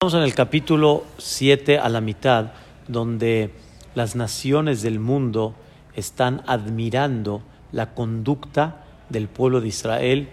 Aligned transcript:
Estamos 0.00 0.14
en 0.14 0.28
el 0.28 0.34
capítulo 0.36 1.02
7 1.18 1.80
a 1.80 1.88
la 1.88 2.00
mitad, 2.00 2.52
donde 2.86 3.50
las 3.96 4.14
naciones 4.14 4.80
del 4.80 5.00
mundo 5.00 5.56
están 5.92 6.44
admirando 6.46 7.42
la 7.72 7.94
conducta 7.94 8.84
del 9.08 9.26
pueblo 9.26 9.60
de 9.60 9.66
Israel 9.66 10.28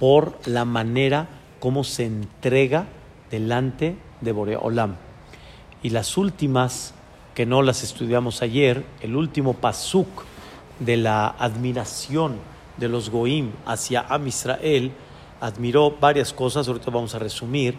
por 0.00 0.38
la 0.46 0.64
manera 0.64 1.28
como 1.60 1.84
se 1.84 2.06
entrega 2.06 2.86
delante 3.30 3.98
de 4.22 4.32
Boreolam. 4.32 4.96
Y 5.82 5.90
las 5.90 6.16
últimas, 6.16 6.94
que 7.34 7.44
no 7.44 7.60
las 7.60 7.82
estudiamos 7.82 8.40
ayer, 8.40 8.86
el 9.02 9.16
último 9.16 9.52
pasuk 9.52 10.08
de 10.80 10.96
la 10.96 11.26
admiración 11.26 12.38
de 12.78 12.88
los 12.88 13.10
Goim 13.10 13.50
hacia 13.66 14.00
Am 14.00 14.26
Israel, 14.28 14.92
admiró 15.42 15.94
varias 16.00 16.32
cosas, 16.32 16.66
ahorita 16.68 16.90
vamos 16.90 17.14
a 17.14 17.18
resumir 17.18 17.76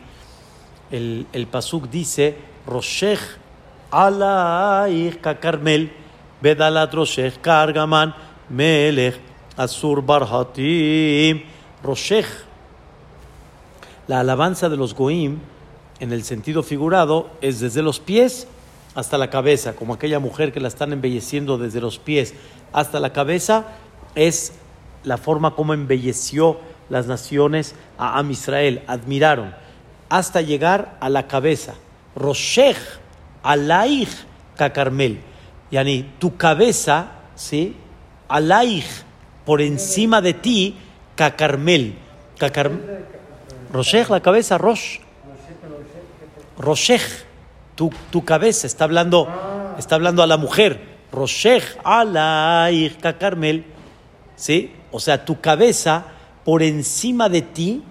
el, 0.91 1.47
pasuk 1.51 1.89
dice, 1.89 2.37
Roshech 2.67 3.19
alaich 3.91 5.19
kakarmel, 5.21 5.91
bedalat 6.41 6.93
Roshech 6.93 7.41
kargaman, 7.41 8.13
melech 8.49 9.15
asur 9.57 10.01
barhatim. 10.01 11.43
Roshech, 11.83 12.25
la 14.07 14.19
alabanza 14.19 14.69
de 14.69 14.77
los 14.77 14.93
goim, 14.93 15.39
en 15.99 16.11
el 16.11 16.23
sentido 16.23 16.63
figurado, 16.63 17.29
es 17.41 17.59
desde 17.59 17.81
los 17.81 17.99
pies 17.99 18.47
hasta 18.95 19.17
la 19.17 19.29
cabeza, 19.29 19.75
como 19.75 19.93
aquella 19.93 20.19
mujer 20.19 20.53
que 20.53 20.59
la 20.59 20.67
están 20.67 20.93
embelleciendo 20.93 21.57
desde 21.57 21.81
los 21.81 21.99
pies 21.99 22.33
hasta 22.73 22.99
la 22.99 23.11
cabeza, 23.13 23.65
es 24.15 24.53
la 25.03 25.17
forma 25.17 25.55
como 25.55 25.73
embelleció 25.73 26.59
las 26.89 27.07
naciones 27.07 27.75
a 27.97 28.17
Am 28.17 28.31
Israel, 28.31 28.83
admiraron 28.87 29.53
hasta 30.17 30.41
llegar 30.41 30.97
a 30.99 31.09
la 31.09 31.27
cabeza. 31.27 31.75
Roshech 32.15 32.77
alaich 33.43 34.09
kakarmel. 34.55 35.19
Yani, 35.71 36.13
tu 36.19 36.37
cabeza, 36.37 37.07
¿sí? 37.35 37.75
Alaich, 38.29 38.85
por 39.45 39.61
encima 39.61 40.21
de 40.21 40.33
ti, 40.33 40.77
kakarmel. 41.15 41.95
Kakar... 42.37 42.71
Roshech, 43.73 44.09
la 44.09 44.21
cabeza, 44.21 44.57
Rosh. 44.57 44.99
Roshech, 46.57 47.25
tu, 47.75 47.91
tu 48.11 48.23
cabeza, 48.23 48.67
está 48.67 48.85
hablando, 48.85 49.27
está 49.77 49.95
hablando 49.95 50.23
a 50.23 50.27
la 50.27 50.37
mujer. 50.37 50.79
Roshech 51.11 51.77
alaich 51.83 52.97
kakarmel. 52.99 53.65
¿Sí? 54.35 54.73
O 54.91 54.99
sea, 54.99 55.25
tu 55.25 55.41
cabeza 55.41 56.05
por 56.45 56.63
encima 56.63 57.27
de 57.27 57.41
ti, 57.41 57.83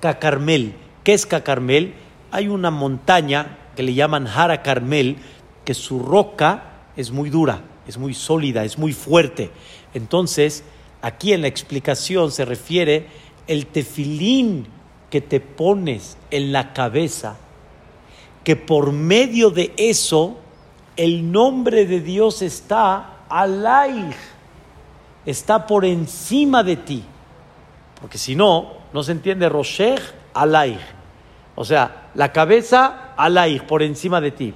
kakarmel 0.00 0.74
¿Qué 1.08 1.14
es 1.14 1.24
Cacarmel? 1.24 1.94
Hay 2.30 2.48
una 2.48 2.70
montaña 2.70 3.56
que 3.74 3.82
le 3.82 3.94
llaman 3.94 4.26
Jara 4.26 4.60
Carmel, 4.62 5.16
que 5.64 5.72
su 5.72 6.00
roca 6.00 6.64
es 6.98 7.12
muy 7.12 7.30
dura, 7.30 7.62
es 7.86 7.96
muy 7.96 8.12
sólida, 8.12 8.62
es 8.62 8.76
muy 8.76 8.92
fuerte. 8.92 9.50
Entonces, 9.94 10.64
aquí 11.00 11.32
en 11.32 11.40
la 11.40 11.48
explicación 11.48 12.30
se 12.30 12.44
refiere 12.44 13.06
el 13.46 13.64
tefilín 13.68 14.66
que 15.08 15.22
te 15.22 15.40
pones 15.40 16.18
en 16.30 16.52
la 16.52 16.74
cabeza, 16.74 17.38
que 18.44 18.56
por 18.56 18.92
medio 18.92 19.48
de 19.48 19.72
eso 19.78 20.36
el 20.96 21.32
nombre 21.32 21.86
de 21.86 22.02
Dios 22.02 22.42
está 22.42 23.20
alaih, 23.30 24.10
está 25.24 25.66
por 25.66 25.86
encima 25.86 26.62
de 26.62 26.76
ti. 26.76 27.02
Porque 27.98 28.18
si 28.18 28.36
no, 28.36 28.74
no 28.92 29.02
se 29.02 29.12
entiende 29.12 29.48
Roshech 29.48 30.02
alaih. 30.34 30.97
O 31.60 31.64
sea, 31.64 32.10
la 32.14 32.30
cabeza 32.30 33.14
alaih, 33.16 33.66
por 33.66 33.82
encima 33.82 34.20
de 34.20 34.30
ti. 34.30 34.54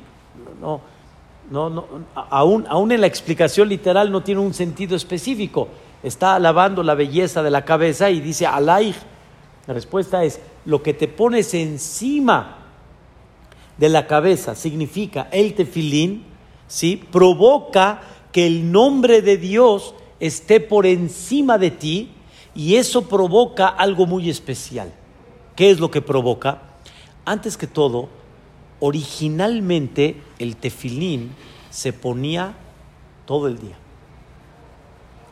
No, 0.60 0.80
no, 1.50 1.68
no, 1.68 1.84
aún, 2.30 2.64
aún 2.68 2.92
en 2.92 3.00
la 3.00 3.08
explicación 3.08 3.68
literal 3.68 4.12
no 4.12 4.22
tiene 4.22 4.40
un 4.40 4.54
sentido 4.54 4.94
específico. 4.94 5.66
Está 6.04 6.36
alabando 6.36 6.84
la 6.84 6.94
belleza 6.94 7.42
de 7.42 7.50
la 7.50 7.64
cabeza 7.64 8.08
y 8.08 8.20
dice 8.20 8.46
alaih. 8.46 8.94
La 9.66 9.74
respuesta 9.74 10.22
es, 10.22 10.40
lo 10.64 10.80
que 10.84 10.94
te 10.94 11.08
pones 11.08 11.54
encima 11.54 12.58
de 13.78 13.88
la 13.88 14.06
cabeza 14.06 14.54
significa 14.54 15.26
el 15.32 15.54
tefilín, 15.54 16.24
¿sí? 16.68 17.04
provoca 17.10 18.00
que 18.30 18.46
el 18.46 18.70
nombre 18.70 19.22
de 19.22 19.38
Dios 19.38 19.96
esté 20.20 20.60
por 20.60 20.86
encima 20.86 21.58
de 21.58 21.72
ti 21.72 22.12
y 22.54 22.76
eso 22.76 23.08
provoca 23.08 23.66
algo 23.66 24.06
muy 24.06 24.30
especial. 24.30 24.92
¿Qué 25.56 25.72
es 25.72 25.80
lo 25.80 25.90
que 25.90 26.00
provoca? 26.00 26.70
Antes 27.24 27.56
que 27.56 27.66
todo, 27.66 28.08
originalmente 28.80 30.16
el 30.38 30.56
tefilín 30.56 31.30
se 31.70 31.92
ponía 31.92 32.54
todo 33.26 33.46
el 33.46 33.58
día. 33.58 33.76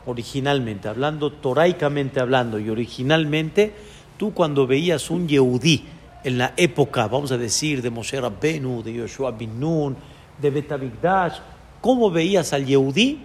Originalmente, 0.05 0.87
hablando, 0.87 1.31
toraicamente 1.31 2.19
hablando, 2.19 2.57
y 2.59 2.69
originalmente, 2.69 3.73
tú 4.17 4.33
cuando 4.33 4.65
veías 4.65 5.11
un 5.11 5.27
Yehudí 5.27 5.85
en 6.23 6.37
la 6.37 6.53
época, 6.55 7.07
vamos 7.07 7.31
a 7.31 7.37
decir, 7.37 7.81
de 7.81 7.89
Moshe 7.89 8.19
Rabbenu, 8.19 8.81
de 8.81 8.93
Yoshua 8.93 9.31
bin 9.31 9.59
Nun, 9.59 9.95
de 10.41 10.49
Betabigdash, 10.49 11.39
¿cómo 11.81 12.09
veías 12.09 12.53
al 12.53 12.65
Yehudí? 12.65 13.19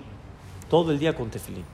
Todo 0.69 0.91
el 0.91 0.99
día 0.99 1.15
con 1.15 1.31
tefilín. 1.31 1.65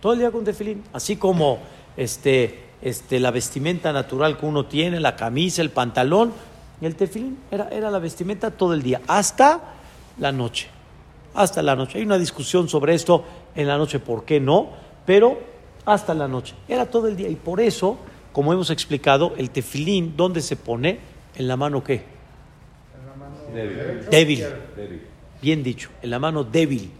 Todo 0.00 0.14
el 0.14 0.18
día 0.18 0.30
con 0.30 0.44
tefilín. 0.44 0.82
Así 0.92 1.16
como 1.16 1.60
este, 1.96 2.69
este, 2.82 3.20
la 3.20 3.30
vestimenta 3.30 3.92
natural 3.92 4.38
que 4.38 4.46
uno 4.46 4.66
tiene, 4.66 5.00
la 5.00 5.16
camisa, 5.16 5.62
el 5.62 5.70
pantalón, 5.70 6.32
y 6.80 6.86
el 6.86 6.96
tefilín 6.96 7.38
era, 7.50 7.68
era 7.68 7.90
la 7.90 7.98
vestimenta 7.98 8.50
todo 8.50 8.72
el 8.72 8.82
día, 8.82 9.00
hasta 9.06 9.60
la 10.18 10.32
noche. 10.32 10.68
Hasta 11.34 11.62
la 11.62 11.76
noche. 11.76 11.98
Hay 11.98 12.04
una 12.04 12.18
discusión 12.18 12.68
sobre 12.68 12.94
esto 12.94 13.24
en 13.54 13.68
la 13.68 13.76
noche, 13.76 14.00
¿por 14.00 14.24
qué 14.24 14.40
no? 14.40 14.70
Pero 15.06 15.38
hasta 15.84 16.14
la 16.14 16.26
noche. 16.26 16.54
Era 16.68 16.86
todo 16.86 17.06
el 17.06 17.16
día. 17.16 17.28
Y 17.28 17.36
por 17.36 17.60
eso, 17.60 17.98
como 18.32 18.52
hemos 18.52 18.70
explicado, 18.70 19.34
el 19.36 19.50
tefilín, 19.50 20.14
¿dónde 20.16 20.40
se 20.40 20.56
pone? 20.56 20.98
En 21.36 21.46
la 21.46 21.56
mano 21.56 21.84
qué? 21.84 22.02
En 22.98 23.06
la 23.06 23.14
mano 23.14 23.36
débil. 24.10 24.44
débil. 24.76 25.06
Bien 25.40 25.62
dicho, 25.62 25.90
en 26.02 26.10
la 26.10 26.18
mano 26.18 26.44
débil, 26.44 26.90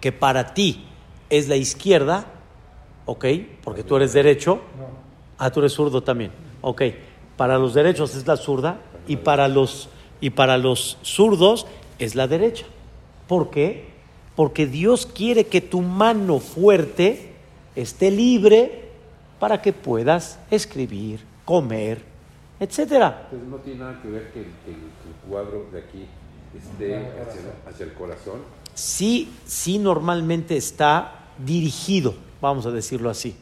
que 0.00 0.12
para 0.12 0.52
ti 0.52 0.84
es 1.30 1.48
la 1.48 1.56
izquierda, 1.56 2.26
¿ok? 3.06 3.24
Porque 3.64 3.82
tú 3.82 3.96
eres 3.96 4.12
derecho. 4.12 4.60
No 4.78 5.11
Ah, 5.38 5.50
tú 5.50 5.60
eres 5.60 5.72
zurdo 5.72 6.02
también. 6.02 6.30
Ok. 6.60 6.82
Para 7.36 7.58
los 7.58 7.74
derechos 7.74 8.14
es 8.14 8.26
la 8.26 8.36
zurda 8.36 8.78
y 9.06 9.16
para 9.16 9.48
los, 9.48 9.88
y 10.20 10.30
para 10.30 10.58
los 10.58 10.98
zurdos 11.02 11.66
es 11.98 12.14
la 12.14 12.28
derecha. 12.28 12.66
¿Por 13.26 13.50
qué? 13.50 13.88
Porque 14.36 14.66
Dios 14.66 15.06
quiere 15.06 15.46
que 15.46 15.60
tu 15.60 15.80
mano 15.80 16.38
fuerte 16.38 17.32
esté 17.74 18.10
libre 18.10 18.90
para 19.38 19.60
que 19.60 19.72
puedas 19.72 20.38
escribir, 20.50 21.20
comer, 21.44 22.02
etcétera. 22.60 23.22
Entonces 23.24 23.48
no 23.48 23.56
tiene 23.56 23.80
nada 23.80 24.00
que 24.00 24.08
ver 24.08 24.32
que 24.32 24.40
el, 24.40 24.46
cuadro 25.28 25.66
de 25.72 25.80
aquí 25.80 26.06
esté 26.56 26.96
hacia, 26.96 27.40
hacia, 27.68 27.86
el 27.86 27.94
corazón. 27.94 28.40
Sí, 28.74 29.32
sí 29.46 29.78
normalmente 29.78 30.56
está 30.56 31.30
dirigido, 31.38 32.14
vamos 32.40 32.66
a 32.66 32.70
decirlo 32.70 33.10
así 33.10 33.34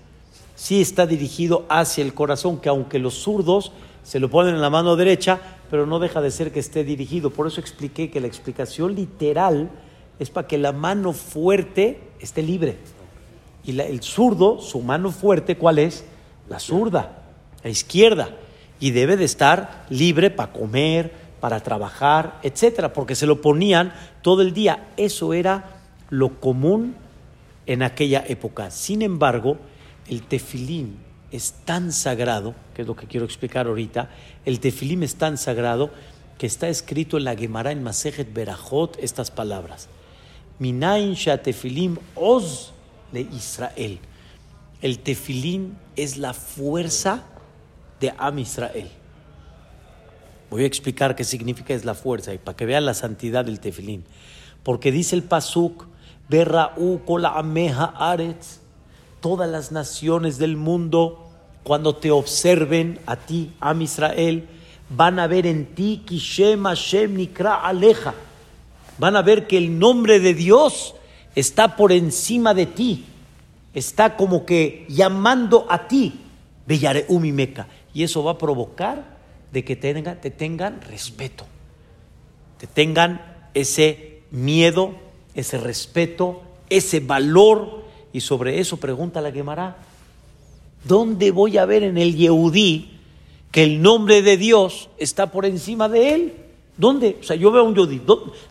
sí 0.60 0.82
está 0.82 1.06
dirigido 1.06 1.65
hacia 1.71 2.04
el 2.04 2.12
corazón, 2.12 2.60
que 2.60 2.69
aunque 2.69 2.98
los 2.98 3.15
zurdos 3.15 3.72
se 4.03 4.21
lo 4.21 4.28
ponen 4.28 4.54
en 4.54 4.60
la 4.60 4.69
mano 4.69 4.94
derecha, 4.94 5.41
pero 5.71 5.87
no 5.87 5.98
deja 5.98 6.21
de 6.21 6.31
ser 6.31 6.53
que 6.53 6.60
esté 6.60 6.84
dirigido. 6.84 7.31
Por 7.31 7.47
eso 7.47 7.62
expliqué 7.62 8.10
que 8.10 8.21
la 8.21 8.26
explicación 8.26 8.94
literal 8.94 9.71
es 10.19 10.28
para 10.28 10.47
que 10.47 10.59
la 10.59 10.72
mano 10.72 11.15
fuerte 11.15 12.03
esté 12.21 12.43
libre. 12.43 12.76
Y 13.65 13.81
el 13.81 14.03
zurdo, 14.03 14.60
su 14.60 14.82
mano 14.82 15.12
fuerte, 15.12 15.56
¿cuál 15.56 15.78
es? 15.78 16.04
La 16.47 16.60
zurda, 16.60 17.22
la 17.65 17.71
izquierda. 17.71 18.28
Y 18.81 18.91
debe 18.91 19.16
de 19.16 19.25
estar 19.25 19.87
libre 19.88 20.28
para 20.28 20.53
comer, 20.53 21.10
para 21.41 21.60
trabajar, 21.60 22.39
etcétera, 22.42 22.92
porque 22.92 23.15
se 23.15 23.27
lo 23.27 23.41
ponían 23.41 23.95
todo 24.21 24.42
el 24.42 24.53
día. 24.53 24.89
Eso 24.98 25.33
era 25.33 25.80
lo 26.10 26.39
común 26.39 26.97
en 27.65 27.83
aquella 27.83 28.22
época. 28.28 28.71
Sin 28.71 29.01
embargo, 29.01 29.56
el 30.10 30.22
tefilín 30.22 30.98
es 31.30 31.53
tan 31.65 31.92
sagrado, 31.92 32.57
que 32.74 32.83
es 32.83 32.89
lo 32.89 32.97
que 32.97 33.07
quiero 33.07 33.24
explicar 33.24 33.68
ahorita, 33.68 34.10
el 34.45 34.59
tefilín 34.59 35.04
es 35.04 35.15
tan 35.15 35.39
sagrado 35.39 35.91
que 36.36 36.47
está 36.47 36.68
escrito 36.68 37.16
en 37.16 37.24
la 37.24 37.36
Gemara 37.36 37.71
en 37.71 37.84
Masejet 37.84 38.33
Berajot 38.34 38.98
estas 39.01 39.30
palabras. 39.30 39.89
Minain 40.59 41.15
tefilim 41.42 41.97
oz 42.16 42.72
de 43.12 43.21
Israel. 43.21 44.01
El 44.83 44.98
tefilín 44.98 45.78
es 45.95 46.16
la 46.16 46.34
fuerza 46.34 47.22
de 48.01 48.13
Am 48.18 48.39
Israel. 48.41 48.91
Voy 50.51 50.65
a 50.65 50.66
explicar 50.66 51.15
qué 51.15 51.22
significa 51.22 51.72
es 51.72 51.84
la 51.84 51.95
fuerza 51.95 52.34
y 52.34 52.39
para 52.39 52.56
que 52.56 52.66
vean 52.66 52.84
la 52.84 52.95
santidad 52.95 53.45
del 53.45 53.60
tefilín. 53.60 54.04
Porque 54.65 54.91
dice 54.91 55.15
el 55.15 55.22
pasuk, 55.22 55.86
Berra'u 56.28 57.04
kol 57.04 57.27
ameha 57.27 57.84
aretz, 57.97 58.59
todas 59.20 59.48
las 59.48 59.72
naciones 59.72 60.38
del 60.38 60.56
mundo, 60.56 61.28
cuando 61.62 61.96
te 61.96 62.10
observen 62.10 62.98
a 63.06 63.16
ti, 63.16 63.52
a 63.60 63.74
Israel, 63.74 64.48
van 64.88 65.18
a 65.18 65.26
ver 65.26 65.46
en 65.46 65.74
ti 65.74 66.02
Kishem 66.06 66.64
Hashem 66.64 67.14
Nikra 67.14 67.54
Aleja. 67.54 68.14
Van 68.98 69.16
a 69.16 69.22
ver 69.22 69.46
que 69.46 69.56
el 69.56 69.78
nombre 69.78 70.20
de 70.20 70.34
Dios 70.34 70.94
está 71.34 71.76
por 71.76 71.92
encima 71.92 72.54
de 72.54 72.66
ti. 72.66 73.06
Está 73.72 74.16
como 74.16 74.44
que 74.44 74.84
llamando 74.88 75.66
a 75.70 75.86
ti. 75.86 76.20
Bellare 76.66 77.06
Meca. 77.08 77.66
Y 77.94 78.02
eso 78.02 78.22
va 78.22 78.32
a 78.32 78.38
provocar 78.38 79.18
de 79.52 79.64
que 79.64 79.76
tenga, 79.76 80.20
te 80.20 80.30
tengan 80.30 80.80
respeto. 80.82 81.46
Te 82.58 82.66
tengan 82.66 83.48
ese 83.54 84.22
miedo, 84.30 84.94
ese 85.34 85.58
respeto, 85.58 86.42
ese 86.68 87.00
valor. 87.00 87.79
Y 88.12 88.21
sobre 88.21 88.59
eso 88.60 88.77
pregunta 88.77 89.21
la 89.21 89.33
Gemara. 89.33 89.77
¿Dónde 90.84 91.30
voy 91.30 91.59
a 91.59 91.66
ver 91.66 91.83
en 91.83 91.98
el 91.98 92.16
Yehudí 92.16 92.98
que 93.51 93.65
el 93.65 93.83
nombre 93.83 94.22
de 94.22 94.36
Dios 94.36 94.89
está 94.98 95.30
por 95.30 95.45
encima 95.47 95.89
de 95.89 96.15
él? 96.15 96.34
¿Dónde? 96.77 97.18
O 97.21 97.22
sea, 97.22 97.36
yo 97.36 97.51
veo 97.51 97.65
un 97.65 97.74
Yehudí. 97.74 98.01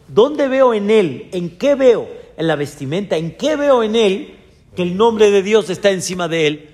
¿Dónde 0.08 0.48
veo 0.48 0.74
en 0.74 0.90
él? 0.92 1.30
¿En 1.32 1.58
qué 1.58 1.76
veo? 1.76 2.08
En 2.38 2.48
la 2.48 2.56
vestimenta. 2.56 3.18
¿En 3.18 3.36
qué 3.36 3.56
veo 3.56 3.84
en 3.84 3.96
él 3.96 4.36
que 4.76 4.84
el 4.84 4.96
nombre 4.96 5.32
de 5.32 5.42
Dios 5.42 5.70
está 5.70 5.90
encima 5.90 6.28
de 6.28 6.48
él? 6.48 6.70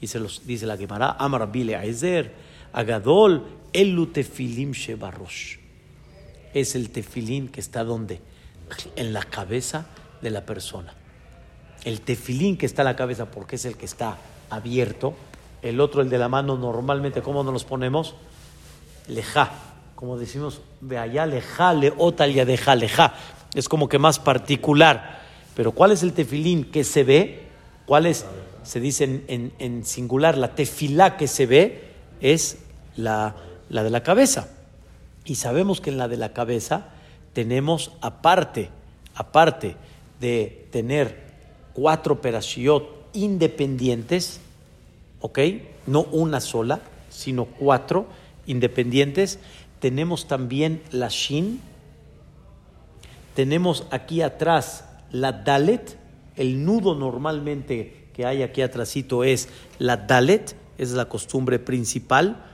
Y 0.00 0.06
se 0.06 0.20
los 0.20 0.46
dice 0.46 0.66
la 0.66 0.76
Gemara, 0.76 1.16
Amar 1.18 1.50
Bile 1.50 1.74
Aizer, 1.74 2.32
Agadol, 2.72 3.42
el 3.72 4.08
tefilim 4.12 4.72
shebarosh. 4.72 5.56
Es 6.54 6.74
el 6.74 6.90
tefilín 6.90 7.48
que 7.48 7.60
está 7.60 7.84
donde? 7.84 8.20
En 8.96 9.12
la 9.12 9.22
cabeza 9.22 9.86
de 10.22 10.30
la 10.30 10.44
persona. 10.44 10.94
El 11.84 12.00
tefilín 12.00 12.56
que 12.56 12.66
está 12.66 12.82
en 12.82 12.86
la 12.86 12.96
cabeza 12.96 13.30
porque 13.30 13.56
es 13.56 13.64
el 13.64 13.76
que 13.76 13.86
está 13.86 14.18
abierto. 14.50 15.14
El 15.62 15.80
otro, 15.80 16.02
el 16.02 16.10
de 16.10 16.18
la 16.18 16.28
mano, 16.28 16.56
normalmente, 16.56 17.22
¿cómo 17.22 17.42
nos 17.42 17.52
los 17.52 17.64
ponemos? 17.64 18.14
Leja. 19.06 19.50
Como 19.94 20.16
decimos, 20.16 20.60
ve 20.80 20.98
allá, 20.98 21.26
leja, 21.26 21.72
leota, 21.72 22.26
ya 22.26 22.44
deja, 22.44 22.74
leja. 22.74 23.14
Es 23.54 23.68
como 23.68 23.88
que 23.88 23.98
más 23.98 24.18
particular. 24.18 25.20
Pero 25.54 25.72
¿cuál 25.72 25.92
es 25.92 26.02
el 26.02 26.12
tefilín 26.12 26.64
que 26.64 26.84
se 26.84 27.02
ve? 27.02 27.42
¿Cuál 27.86 28.06
es? 28.06 28.24
Se 28.62 28.80
dice 28.80 29.24
en, 29.26 29.52
en 29.58 29.84
singular, 29.84 30.36
la 30.38 30.54
tefilá 30.54 31.16
que 31.16 31.26
se 31.26 31.46
ve 31.46 31.88
es 32.20 32.58
la 32.96 33.34
la 33.68 33.82
de 33.82 33.90
la 33.90 34.02
cabeza. 34.02 34.48
Y 35.24 35.34
sabemos 35.36 35.80
que 35.80 35.90
en 35.90 35.98
la 35.98 36.08
de 36.08 36.16
la 36.16 36.32
cabeza 36.32 36.86
tenemos 37.32 37.92
aparte, 38.00 38.70
aparte 39.14 39.76
de 40.20 40.66
tener 40.70 41.27
cuatro 41.78 42.14
operaciones 42.14 42.88
independientes, 43.12 44.40
¿ok? 45.20 45.38
No 45.86 46.02
una 46.10 46.40
sola, 46.40 46.80
sino 47.08 47.44
cuatro 47.44 48.06
independientes. 48.46 49.38
Tenemos 49.78 50.26
también 50.26 50.82
la 50.90 51.08
Shin, 51.08 51.60
tenemos 53.36 53.86
aquí 53.92 54.22
atrás 54.22 54.86
la 55.12 55.30
Dalet, 55.30 55.96
el 56.34 56.64
nudo 56.64 56.96
normalmente 56.96 58.08
que 58.12 58.26
hay 58.26 58.42
aquí 58.42 58.60
atrásito 58.60 59.22
es 59.22 59.48
la 59.78 59.96
Dalet, 59.96 60.56
es 60.78 60.90
la 60.90 61.08
costumbre 61.08 61.60
principal. 61.60 62.44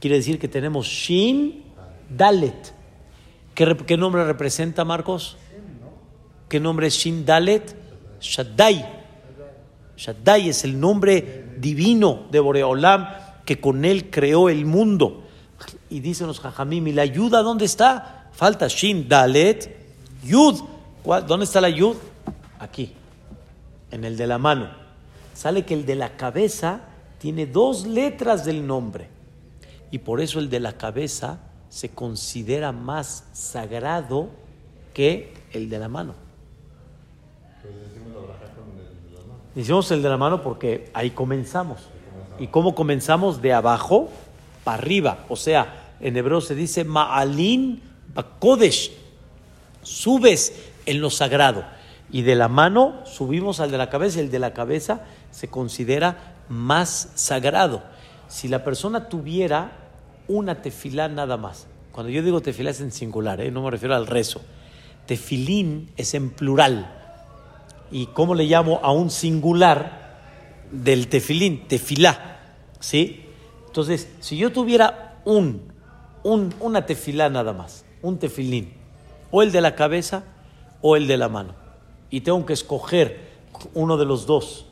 Quiere 0.00 0.16
decir 0.16 0.40
que 0.40 0.48
tenemos 0.48 0.88
Shin 0.88 1.62
Dalet. 2.10 2.74
¿Qué, 3.54 3.96
nombre 3.96 4.24
representa, 4.24 4.84
Marcos? 4.84 5.36
¿Qué 6.48 6.58
nombre 6.58 6.88
es 6.88 6.94
Shin 6.94 7.24
Dalet? 7.24 7.81
Shaddai. 8.22 9.02
Shaddai 9.96 10.48
es 10.48 10.64
el 10.64 10.78
nombre 10.80 11.56
divino 11.58 12.26
de 12.30 12.40
Boreolam 12.40 13.08
que 13.44 13.60
con 13.60 13.84
él 13.84 14.10
creó 14.10 14.48
el 14.48 14.64
mundo. 14.64 15.24
Y 15.90 16.00
dicen 16.00 16.26
los 16.26 16.40
Jajamim, 16.40 16.86
¿y 16.88 16.92
la 16.92 17.02
ayuda 17.02 17.42
dónde 17.42 17.66
está? 17.66 18.30
Falta 18.32 18.68
Shin 18.68 19.08
Dalet, 19.08 19.76
Yud. 20.24 20.60
¿Dónde 21.04 21.44
está 21.44 21.60
la 21.60 21.68
Yud? 21.68 21.96
Aquí, 22.58 22.92
en 23.90 24.04
el 24.04 24.16
de 24.16 24.26
la 24.26 24.38
mano. 24.38 24.70
Sale 25.34 25.64
que 25.64 25.74
el 25.74 25.84
de 25.84 25.96
la 25.96 26.16
cabeza 26.16 26.80
tiene 27.18 27.46
dos 27.46 27.86
letras 27.86 28.44
del 28.44 28.66
nombre 28.66 29.08
y 29.90 29.98
por 29.98 30.20
eso 30.20 30.38
el 30.38 30.48
de 30.48 30.58
la 30.58 30.76
cabeza 30.76 31.38
se 31.68 31.90
considera 31.90 32.72
más 32.72 33.24
sagrado 33.32 34.30
que 34.94 35.34
el 35.52 35.68
de 35.68 35.78
la 35.78 35.88
mano. 35.88 36.14
Hicimos 39.54 39.90
el 39.90 40.02
de 40.02 40.08
la 40.08 40.16
mano 40.16 40.42
porque 40.42 40.90
ahí 40.94 41.10
comenzamos. 41.10 41.88
¿Y 42.38 42.46
cómo 42.48 42.74
comenzamos? 42.74 43.42
De 43.42 43.52
abajo 43.52 44.08
para 44.64 44.78
arriba. 44.78 45.26
O 45.28 45.36
sea, 45.36 45.94
en 46.00 46.16
hebreo 46.16 46.40
se 46.40 46.54
dice 46.54 46.84
Ma'alin 46.84 47.82
Bakodesh. 48.14 48.92
Subes 49.82 50.70
en 50.86 51.00
lo 51.00 51.10
sagrado. 51.10 51.64
Y 52.10 52.22
de 52.22 52.34
la 52.34 52.48
mano 52.48 53.00
subimos 53.04 53.60
al 53.60 53.70
de 53.70 53.78
la 53.78 53.90
cabeza. 53.90 54.20
El 54.20 54.30
de 54.30 54.38
la 54.38 54.54
cabeza 54.54 55.02
se 55.30 55.48
considera 55.48 56.34
más 56.48 57.10
sagrado. 57.14 57.82
Si 58.28 58.48
la 58.48 58.64
persona 58.64 59.08
tuviera 59.08 59.72
una 60.28 60.62
tefilá 60.62 61.08
nada 61.08 61.36
más. 61.36 61.66
Cuando 61.92 62.10
yo 62.10 62.22
digo 62.22 62.40
tefilá 62.40 62.70
es 62.70 62.80
en 62.80 62.90
singular, 62.90 63.40
¿eh? 63.40 63.50
no 63.50 63.62
me 63.62 63.70
refiero 63.70 63.94
al 63.94 64.06
rezo. 64.06 64.40
Tefilín 65.06 65.90
es 65.96 66.14
en 66.14 66.30
plural. 66.30 67.01
¿Y 67.92 68.06
cómo 68.06 68.34
le 68.34 68.44
llamo 68.44 68.80
a 68.82 68.90
un 68.90 69.10
singular 69.10 70.18
del 70.70 71.08
tefilín? 71.08 71.68
Tefilá. 71.68 72.40
¿Sí? 72.80 73.26
Entonces, 73.66 74.08
si 74.20 74.36
yo 74.36 74.50
tuviera 74.50 75.20
un, 75.24 75.72
un, 76.24 76.54
una 76.60 76.84
tefilá 76.84 77.28
nada 77.28 77.52
más, 77.52 77.84
un 78.00 78.18
tefilín, 78.18 78.72
o 79.30 79.42
el 79.42 79.52
de 79.52 79.60
la 79.60 79.74
cabeza 79.74 80.24
o 80.80 80.96
el 80.96 81.06
de 81.06 81.16
la 81.16 81.28
mano, 81.28 81.54
y 82.10 82.22
tengo 82.22 82.44
que 82.44 82.54
escoger 82.54 83.30
uno 83.74 83.96
de 83.96 84.04
los 84.04 84.26
dos. 84.26 84.66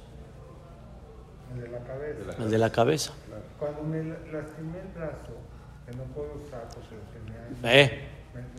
El 1.54 1.60
de 1.60 1.68
la 1.68 1.78
cabeza. 1.78 2.42
El 2.42 2.50
de 2.50 2.58
la 2.58 2.70
cabeza. 2.70 3.12
Cuando 3.58 3.82
me 3.82 4.02
lastimé 4.02 4.80
el 4.80 4.88
brazo, 4.96 5.36
que 5.86 5.96
no 5.96 6.02
puedo 6.14 6.42
usar, 6.44 6.68
pues 6.74 6.86
eh, 7.62 8.09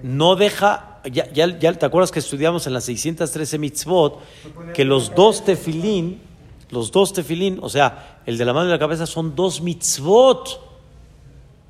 no 0.04 0.36
deja, 0.36 1.00
ya, 1.12 1.32
ya, 1.32 1.58
ya, 1.60 1.74
te 1.74 1.86
acuerdas 1.86 2.12
que 2.12 2.20
estudiamos 2.20 2.68
en 2.68 2.74
las 2.74 2.86
613 2.86 3.58
mitzvot, 3.58 4.20
que 4.74 4.86
los 4.86 5.14
dos 5.16 5.44
tefilín, 5.44 6.22
los 6.70 6.92
dos 6.92 7.14
tefilín, 7.14 7.60
o 7.62 7.70
sea, 7.70 8.22
el 8.26 8.38
de 8.38 8.46
la 8.46 8.54
mano 8.54 8.70
y 8.70 8.72
la 8.72 8.80
cabeza 8.80 9.06
son 9.06 9.36
dos 9.36 9.62
mitzvot, 9.62 10.60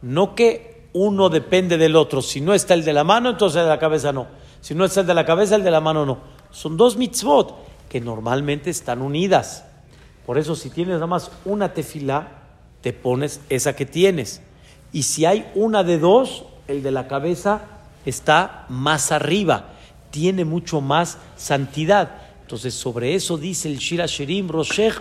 no 0.02 0.36
que 0.36 0.88
uno 0.94 1.30
depende 1.30 1.78
del 1.78 1.96
otro, 1.96 2.22
si 2.22 2.42
no 2.42 2.54
está 2.54 2.74
el 2.74 2.84
de 2.84 2.94
la 2.94 3.04
mano, 3.04 3.30
entonces 3.30 3.58
el 3.58 3.64
de 3.66 3.70
la 3.70 3.80
cabeza 3.80 4.12
no, 4.12 4.28
si 4.62 4.76
no 4.76 4.86
está 4.86 5.02
el 5.02 5.08
de 5.08 5.14
la 5.14 5.26
cabeza, 5.26 5.56
el 5.56 5.64
de 5.64 5.72
la 5.72 5.82
mano 5.82 6.06
no, 6.06 6.20
son 6.52 6.78
dos 6.78 6.98
mitzvot 6.98 7.56
que 7.90 8.02
normalmente 8.02 8.70
están 8.70 9.02
unidas, 9.02 9.66
por 10.26 10.38
eso 10.38 10.56
si 10.56 10.70
tienes 10.70 10.96
nada 10.96 11.08
más 11.08 11.32
una 11.46 11.74
tefilá, 11.74 12.42
te 12.82 12.94
pones 12.94 13.42
esa 13.50 13.76
que 13.76 13.86
tienes. 13.86 14.42
Y 14.92 15.04
si 15.04 15.26
hay 15.26 15.50
una 15.56 15.84
de 15.84 16.00
dos, 16.00 16.46
el 16.68 16.84
de 16.84 16.92
la 16.92 17.08
cabeza 17.08 17.62
está 18.06 18.66
más 18.70 19.12
arriba, 19.12 19.70
tiene 20.10 20.46
mucho 20.46 20.82
más 20.82 21.18
santidad. 21.36 22.12
Entonces, 22.42 22.74
sobre 22.74 23.16
eso 23.16 23.38
dice 23.38 23.70
el 23.70 23.78
Shira 23.78 24.06
Sherim, 24.06 24.50
Roshech 24.50 24.98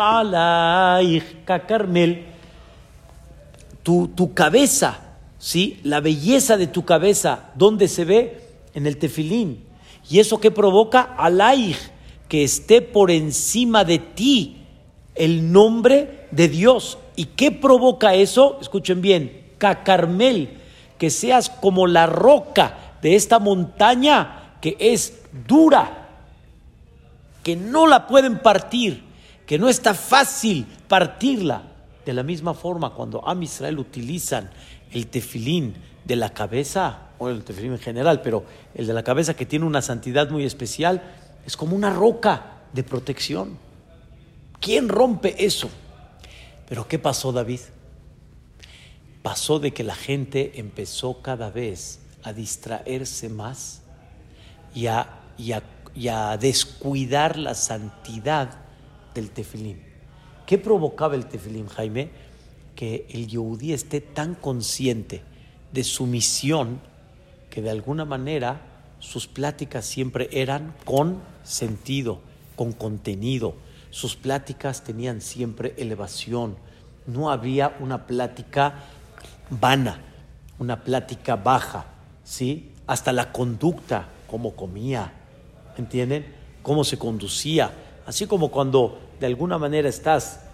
Carmel, 1.44 2.26
tu, 3.82 4.08
tu 4.08 4.34
cabeza, 4.34 4.98
¿sí? 5.38 5.80
La 5.82 6.00
belleza 6.00 6.56
de 6.56 6.68
tu 6.68 6.84
cabeza, 6.84 7.50
¿dónde 7.56 7.88
se 7.88 8.04
ve? 8.04 8.44
En 8.74 8.86
el 8.86 8.98
tefilín. 8.98 9.64
¿Y 10.08 10.20
eso 10.20 10.38
que 10.38 10.50
provoca? 10.50 11.14
Alaih, 11.18 11.76
que 12.28 12.44
esté 12.44 12.82
por 12.82 13.10
encima 13.10 13.84
de 13.84 13.98
ti 13.98 14.58
el 15.16 15.50
nombre 15.52 16.28
de 16.30 16.48
Dios. 16.48 16.98
¿Y 17.16 17.26
qué 17.26 17.50
provoca 17.50 18.14
eso? 18.14 18.58
Escuchen 18.60 19.02
bien, 19.02 19.48
Cacarmel, 19.58 20.50
que 20.98 21.10
seas 21.10 21.50
como 21.50 21.86
la 21.86 22.06
roca 22.06 22.89
de 23.02 23.14
esta 23.16 23.38
montaña 23.38 24.56
que 24.60 24.76
es 24.78 25.22
dura, 25.46 26.08
que 27.42 27.56
no 27.56 27.86
la 27.86 28.06
pueden 28.06 28.40
partir, 28.40 29.02
que 29.46 29.58
no 29.58 29.68
está 29.68 29.94
fácil 29.94 30.66
partirla. 30.88 31.62
De 32.04 32.14
la 32.14 32.22
misma 32.22 32.54
forma, 32.54 32.94
cuando 32.94 33.26
Am 33.26 33.42
Israel 33.42 33.78
utilizan 33.78 34.50
el 34.92 35.06
tefilín 35.06 35.74
de 36.04 36.16
la 36.16 36.30
cabeza, 36.30 37.10
o 37.18 37.28
el 37.28 37.44
tefilín 37.44 37.72
en 37.72 37.78
general, 37.78 38.22
pero 38.22 38.44
el 38.74 38.86
de 38.86 38.94
la 38.94 39.02
cabeza 39.02 39.34
que 39.34 39.46
tiene 39.46 39.66
una 39.66 39.82
santidad 39.82 40.30
muy 40.30 40.44
especial, 40.44 41.02
es 41.46 41.56
como 41.56 41.76
una 41.76 41.92
roca 41.92 42.60
de 42.72 42.82
protección. 42.82 43.58
¿Quién 44.60 44.88
rompe 44.88 45.44
eso? 45.44 45.70
Pero 46.68 46.86
¿qué 46.88 46.98
pasó 46.98 47.32
David? 47.32 47.60
Pasó 49.22 49.58
de 49.58 49.72
que 49.72 49.84
la 49.84 49.94
gente 49.94 50.52
empezó 50.56 51.20
cada 51.20 51.50
vez 51.50 52.00
a 52.22 52.32
distraerse 52.32 53.28
más 53.28 53.82
y 54.74 54.86
a, 54.86 55.16
descuidar 56.38 57.38
la 57.38 57.54
santidad 57.54 58.58
del 59.14 59.30
tefilín. 59.30 59.82
¿Qué 60.46 60.58
provocaba 60.58 61.14
el 61.14 61.26
tefilín, 61.26 61.68
Jaime? 61.68 62.10
Que 62.74 63.06
el 63.10 63.26
yehudí 63.26 63.72
esté 63.72 64.00
tan 64.00 64.34
consciente 64.34 65.22
de 65.72 65.84
sumisión 65.84 66.80
que 67.48 67.62
de 67.62 67.70
alguna 67.70 68.04
manera 68.04 68.60
sus 69.00 69.26
pláticas 69.26 69.84
siempre 69.84 70.28
eran 70.32 70.74
con 70.84 71.20
sentido, 71.42 72.20
con 72.54 72.72
contenido. 72.72 73.54
Sus 73.90 74.14
pláticas 74.14 74.84
tenían 74.84 75.20
siempre 75.20 75.74
elevación. 75.78 76.56
No 77.06 77.30
había 77.30 77.76
una 77.80 78.06
plática 78.06 78.84
vana, 79.50 80.00
una 80.58 80.84
plática 80.84 81.36
baja, 81.36 81.86
¿sí? 82.30 82.70
Hasta 82.86 83.12
la 83.12 83.32
conducta, 83.32 84.06
cómo 84.28 84.54
comía, 84.54 85.12
¿entienden? 85.76 86.24
Cómo 86.62 86.84
se 86.84 86.96
conducía. 86.96 87.72
Así 88.06 88.26
como 88.26 88.52
cuando 88.52 89.00
de 89.18 89.26
alguna 89.26 89.58
manera 89.58 89.88
estás 89.88 90.44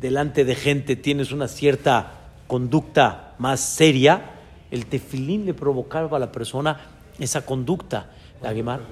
delante 0.00 0.46
de 0.46 0.54
gente, 0.54 0.96
tienes 0.96 1.30
una 1.30 1.46
cierta 1.46 2.30
conducta 2.46 3.34
más 3.38 3.60
seria, 3.60 4.30
el 4.70 4.86
tefilín 4.86 5.44
le 5.44 5.52
provocaba 5.52 6.16
a 6.16 6.20
la 6.20 6.32
persona 6.32 6.80
esa 7.18 7.44
conducta. 7.44 8.12
La 8.40 8.54
Gemara. 8.54 8.82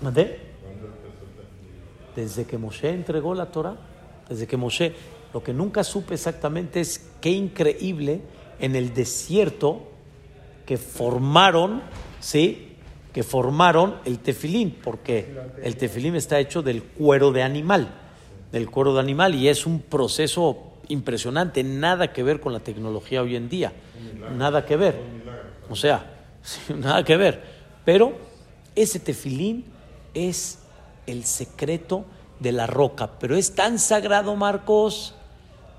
¿Mandé? 0.00 0.38
Desde 2.14 2.44
que 2.44 2.56
Moshe 2.56 2.88
entregó 2.90 3.34
la 3.34 3.46
Torah, 3.46 3.76
desde 4.28 4.46
que 4.46 4.56
Moshe, 4.56 4.94
lo 5.34 5.42
que 5.42 5.52
nunca 5.52 5.82
supe 5.82 6.14
exactamente 6.14 6.80
es 6.80 7.10
qué 7.20 7.30
increíble 7.30 8.20
en 8.60 8.76
el 8.76 8.94
desierto 8.94 9.95
que 10.66 10.76
formaron, 10.76 11.80
¿sí? 12.20 12.74
Que 13.14 13.22
formaron 13.22 13.96
el 14.04 14.18
tefilín, 14.18 14.76
porque 14.82 15.34
el 15.62 15.76
tefilín 15.76 16.16
está 16.16 16.38
hecho 16.38 16.60
del 16.60 16.82
cuero 16.82 17.32
de 17.32 17.42
animal, 17.42 17.88
del 18.52 18.68
cuero 18.68 18.92
de 18.92 19.00
animal, 19.00 19.34
y 19.34 19.48
es 19.48 19.64
un 19.64 19.80
proceso 19.80 20.74
impresionante, 20.88 21.64
nada 21.64 22.12
que 22.12 22.22
ver 22.22 22.40
con 22.40 22.52
la 22.52 22.60
tecnología 22.60 23.22
hoy 23.22 23.36
en 23.36 23.48
día, 23.48 23.72
nada 24.36 24.66
que 24.66 24.76
ver. 24.76 25.00
O 25.70 25.76
sea, 25.76 26.12
nada 26.76 27.04
que 27.04 27.16
ver. 27.16 27.42
Pero 27.84 28.12
ese 28.74 29.00
tefilín 29.00 29.64
es 30.14 30.58
el 31.06 31.24
secreto 31.24 32.04
de 32.40 32.52
la 32.52 32.66
roca, 32.66 33.18
pero 33.18 33.36
es 33.36 33.54
tan 33.54 33.78
sagrado, 33.78 34.34
Marcos, 34.36 35.14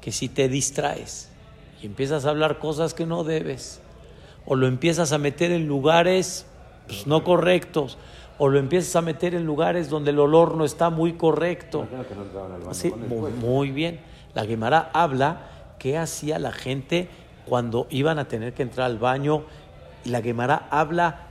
que 0.01 0.11
si 0.11 0.29
te 0.29 0.47
distraes 0.47 1.29
y 1.81 1.85
empiezas 1.85 2.25
a 2.25 2.29
hablar 2.29 2.59
cosas 2.59 2.93
que 2.93 3.05
no 3.05 3.23
debes, 3.23 3.81
o 4.47 4.55
lo 4.55 4.67
empiezas 4.67 5.11
a 5.11 5.17
meter 5.17 5.51
en 5.51 5.67
lugares 5.67 6.45
pues, 6.87 7.05
no 7.05 7.23
correctos, 7.23 7.97
o 8.39 8.47
lo 8.47 8.59
empiezas 8.59 8.95
a 8.95 9.01
meter 9.01 9.35
en 9.35 9.45
lugares 9.45 9.89
donde 9.89 10.11
el 10.11 10.19
olor 10.19 10.55
no 10.55 10.63
está 10.63 10.89
muy 10.89 11.13
correcto. 11.13 11.85
Sí, 12.71 12.91
muy, 12.91 13.31
muy 13.31 13.71
bien. 13.71 13.99
La 14.33 14.45
Gemara 14.45 14.89
habla 14.93 15.75
qué 15.79 15.97
hacía 15.97 16.39
la 16.39 16.51
gente 16.51 17.09
cuando 17.45 17.87
iban 17.89 18.19
a 18.19 18.27
tener 18.27 18.53
que 18.53 18.63
entrar 18.63 18.85
al 18.85 18.99
baño. 18.99 19.43
Y 20.05 20.09
la 20.09 20.21
Gemara 20.21 20.67
habla 20.69 21.27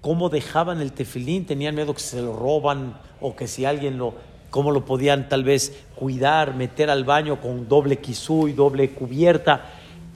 cómo 0.00 0.28
dejaban 0.28 0.80
el 0.80 0.92
tefilín, 0.92 1.46
tenían 1.46 1.74
miedo 1.74 1.94
que 1.94 2.00
se 2.00 2.20
lo 2.20 2.34
roban 2.34 2.98
o 3.20 3.36
que 3.36 3.46
si 3.46 3.64
alguien 3.64 3.96
lo, 3.96 4.14
cómo 4.50 4.72
lo 4.72 4.84
podían 4.84 5.28
tal 5.28 5.44
vez 5.44 5.84
cuidar, 5.94 6.54
meter 6.54 6.90
al 6.90 7.04
baño 7.04 7.40
con 7.40 7.68
doble 7.68 7.98
quisú 7.98 8.48
y 8.48 8.52
doble 8.52 8.90
cubierta. 8.90 9.62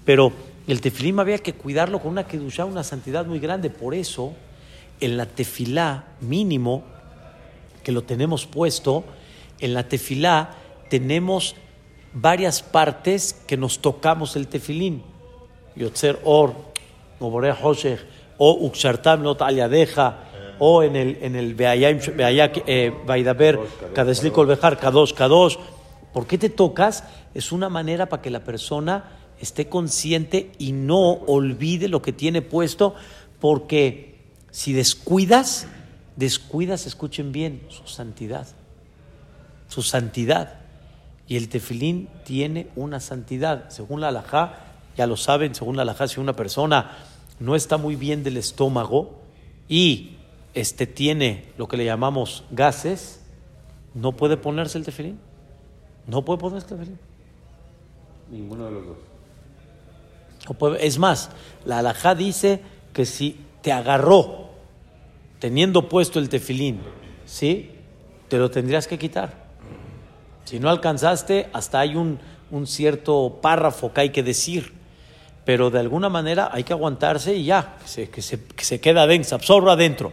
Pero 0.05 0.33
el 0.66 0.80
tefilín 0.80 1.20
había 1.20 1.38
que 1.38 1.54
cuidarlo 1.54 2.00
con 2.00 2.11
una 2.11 2.26
kedusha, 2.26 2.64
una 2.64 2.82
santidad 2.82 3.26
muy 3.26 3.38
grande. 3.38 3.70
Por 3.70 3.94
eso, 3.94 4.32
en 5.00 5.16
la 5.16 5.26
tefilá 5.26 6.06
mínimo, 6.20 6.82
que 7.85 7.92
lo 7.92 8.02
tenemos 8.02 8.46
puesto, 8.46 9.04
en 9.61 9.75
la 9.75 9.88
tefilá 9.88 10.56
tenemos 10.90 11.54
varias 12.12 12.62
partes 12.62 13.35
que 13.46 13.56
nos 13.56 13.78
tocamos 13.78 14.35
el 14.37 14.49
tefilín. 14.49 15.02
Yotzer 15.76 16.18
Or, 16.25 16.54
Obore 17.20 17.52
Hoshech, 17.52 18.00
o 18.38 18.66
Ukshartam 18.66 19.23
Not 19.23 19.42
Ayadeja, 19.42 20.25
o 20.58 20.82
en 20.82 20.96
el, 20.96 21.18
en 21.20 21.37
el 21.37 21.54
Vaidaber, 21.54 23.61
Kadeslikol 23.94 24.46
Bejar, 24.46 24.78
Kadosh, 24.78 25.12
Kadosh. 25.12 25.56
¿Por 26.12 26.26
qué 26.26 26.38
te 26.38 26.49
tocas? 26.49 27.04
Es 27.35 27.52
una 27.52 27.68
manera 27.68 28.06
para 28.06 28.23
que 28.23 28.30
la 28.30 28.40
persona 28.40 29.04
esté 29.40 29.69
consciente 29.69 30.52
y 30.59 30.73
no 30.73 31.12
olvide 31.12 31.88
lo 31.88 32.02
que 32.02 32.12
tiene 32.12 32.43
puesto, 32.43 32.95
porque 33.40 34.16
si 34.50 34.73
descuidas, 34.73 35.66
descuidas, 36.16 36.87
escuchen 36.87 37.33
bien, 37.33 37.62
su 37.69 37.87
santidad. 37.87 38.47
Su 39.69 39.83
santidad. 39.83 40.61
Y 41.28 41.37
el 41.37 41.49
tefilín 41.49 42.09
tiene 42.25 42.69
una 42.76 43.00
santidad. 43.00 43.69
Según 43.71 44.00
la 44.00 44.09
alajá, 44.09 44.61
ya 44.97 45.07
lo 45.07 45.16
saben, 45.16 45.55
según 45.55 45.76
la 45.76 45.83
alajá, 45.83 46.09
si 46.09 46.21
una 46.21 46.35
persona 46.35 46.97
no 47.38 47.55
está 47.55 47.76
muy 47.76 47.97
bien 47.97 48.23
del 48.23 48.37
estómago 48.37 49.21
y 49.69 50.16
este 50.55 50.87
tiene 50.87 51.52
lo 51.59 51.69
que 51.69 51.76
le 51.76 51.85
llamamos 51.85 52.45
gases, 52.50 53.21
no 53.95 54.12
puede 54.12 54.37
ponerse 54.37 54.78
el 54.78 54.85
tefilín. 54.85 55.19
No 56.07 56.25
puede 56.25 56.38
ponerse 56.38 56.66
el 56.66 56.78
tefilín. 56.78 56.99
Ninguno 58.31 58.66
de 58.66 58.71
los 58.71 58.87
dos. 58.87 58.97
Es 60.78 60.98
más, 60.98 61.30
la 61.64 61.78
alajá 61.78 62.14
dice 62.14 62.60
que 62.92 63.04
si 63.04 63.40
te 63.62 63.72
agarró 63.72 64.50
teniendo 65.38 65.88
puesto 65.88 66.18
el 66.18 66.28
tefilín, 66.28 66.80
¿sí? 67.24 67.70
Te 68.28 68.38
lo 68.38 68.50
tendrías 68.50 68.86
que 68.86 68.98
quitar. 68.98 69.46
Si 70.44 70.60
no 70.60 70.70
alcanzaste, 70.70 71.48
hasta 71.52 71.80
hay 71.80 71.96
un, 71.96 72.18
cierto 72.66 73.38
párrafo 73.42 73.92
que 73.92 74.02
hay 74.02 74.10
que 74.10 74.22
decir. 74.22 74.72
Pero 75.44 75.70
de 75.70 75.78
alguna 75.78 76.08
manera 76.08 76.50
hay 76.52 76.64
que 76.64 76.72
aguantarse 76.72 77.34
y 77.34 77.44
ya, 77.44 77.76
que 77.80 77.88
se, 77.88 78.10
que 78.10 78.22
se, 78.22 78.44
que 78.44 78.64
se 78.64 78.80
queda 78.80 79.02
adentro, 79.02 79.28
se 79.28 79.34
absorba 79.34 79.72
adentro. 79.72 80.12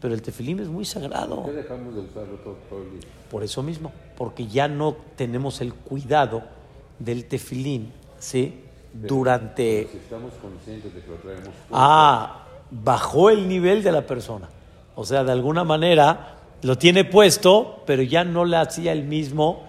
Pero 0.00 0.14
el 0.14 0.22
tefilín 0.22 0.60
es 0.60 0.68
muy 0.68 0.84
sagrado. 0.84 1.42
¿Por 1.42 1.52
qué 1.52 1.62
dejamos 1.62 1.94
de 1.94 2.00
usarlo 2.00 2.36
todo, 2.36 2.82
el 2.82 3.00
día? 3.00 3.08
Por 3.30 3.42
eso 3.42 3.62
mismo, 3.62 3.92
porque 4.16 4.46
ya 4.46 4.68
no 4.68 4.96
tenemos 5.16 5.60
el 5.60 5.74
cuidado 5.74 6.42
del 6.98 7.26
tefilín, 7.26 7.92
¿sí? 8.18 8.62
Durante... 9.02 9.88
si 9.90 9.98
estamos 9.98 10.32
conscientes 10.34 10.94
de 10.94 11.00
que 11.00 11.10
lo 11.10 11.16
traemos... 11.16 11.48
Ah, 11.72 12.44
bajó 12.70 13.30
el 13.30 13.48
nivel 13.48 13.82
de 13.82 13.92
la 13.92 14.06
persona. 14.06 14.48
O 14.94 15.04
sea, 15.04 15.24
de 15.24 15.32
alguna 15.32 15.64
manera 15.64 16.36
lo 16.62 16.78
tiene 16.78 17.04
puesto, 17.04 17.82
pero 17.86 18.02
ya 18.02 18.24
no 18.24 18.44
le 18.44 18.56
hacía 18.56 18.92
el 18.92 19.04
mismo 19.04 19.64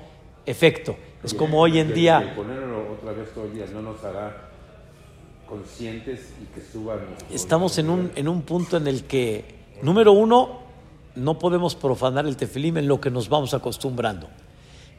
efecto. 0.46 0.96
Es 1.24 1.34
como 1.34 1.60
hoy 1.60 1.80
en 1.80 1.94
día. 1.94 2.20
El 2.20 2.36
ponerlo 2.36 2.94
otra 2.94 3.12
vez 3.12 3.34
todo 3.34 3.46
el 3.46 3.54
día 3.54 3.66
no 3.74 3.82
nos 3.82 4.04
hará 4.04 4.50
conscientes 5.48 6.34
y 6.42 6.46
que 6.54 6.62
suban. 6.62 7.00
Estamos 7.32 7.78
en 7.78 7.90
un, 7.90 8.12
en 8.16 8.28
un 8.28 8.42
punto 8.44 8.78
en 8.78 8.88
el 8.88 9.04
que, 9.04 9.56
número 9.82 10.14
uno, 10.14 10.60
no 11.16 11.40
podemos 11.40 11.76
profanar 11.76 12.26
el 12.28 12.38
tefilim 12.38 12.78
en 12.78 12.88
lo 12.88 13.02
que 13.02 13.10
nos 13.10 13.30
vamos 13.30 13.54
acostumbrando. 13.54 14.28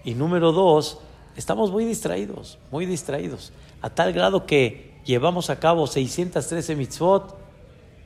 Y 0.05 0.15
número 0.15 0.53
dos, 0.53 0.99
estamos 1.37 1.71
muy 1.71 1.85
distraídos, 1.85 2.59
muy 2.71 2.87
distraídos, 2.87 3.53
a 3.83 3.91
tal 3.91 4.13
grado 4.13 4.47
que 4.47 4.95
llevamos 5.05 5.51
a 5.51 5.59
cabo 5.59 5.87
613 5.87 6.77
mitzvot 6.77 7.37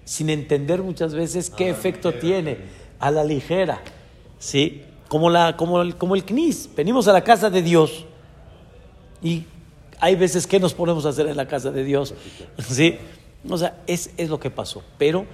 sin 0.05 0.31
entender 0.31 0.83
muchas 0.83 1.14
veces 1.14 1.50
qué 1.50 1.69
efecto 1.71 2.12
tiene 2.12 2.59
a 2.99 3.11
la 3.11 3.25
ligera, 3.25 3.81
¿sí? 4.38 4.83
Como, 5.09 5.31
la, 5.31 5.57
como, 5.57 5.83
el, 5.83 5.97
como 5.97 6.14
el 6.14 6.25
CNIS. 6.25 6.71
Venimos 6.75 7.09
a 7.09 7.12
la 7.12 7.23
casa 7.23 7.50
de 7.50 7.62
Dios 7.62 8.05
y 9.23 9.45
hay 10.00 10.17
veces 10.17 10.47
que 10.47 10.59
nos 10.59 10.75
ponemos 10.75 11.07
a 11.07 11.11
hacer 11.11 11.26
en 11.26 11.37
la 11.37 11.47
casa 11.47 11.71
de 11.71 11.85
Dios, 11.85 12.14
¿sí? 12.59 12.97
O 13.49 13.59
sea, 13.59 13.81
es, 13.87 14.11
es 14.17 14.31
lo 14.31 14.41
que 14.41 14.50
pasó. 14.50 14.83
Pero 14.99 15.26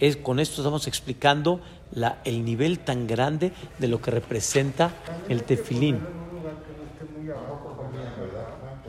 es, 0.00 0.16
con 0.16 0.40
esto 0.40 0.60
estamos 0.60 0.86
explicando 0.86 1.60
la, 1.92 2.18
el 2.24 2.44
nivel 2.44 2.78
tan 2.78 3.06
grande 3.06 3.52
de 3.78 3.88
lo 3.88 4.00
que 4.00 4.10
representa 4.10 4.92
el 5.28 5.44
tefilín. 5.44 6.00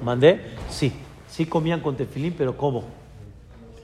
¿Mandé? 0.06 0.40
Sí, 0.70 0.94
sí 1.28 1.48
comían 1.48 1.80
con 1.82 1.98
tefilín, 1.98 2.36
pero 2.38 2.56
¿cómo? 2.56 2.84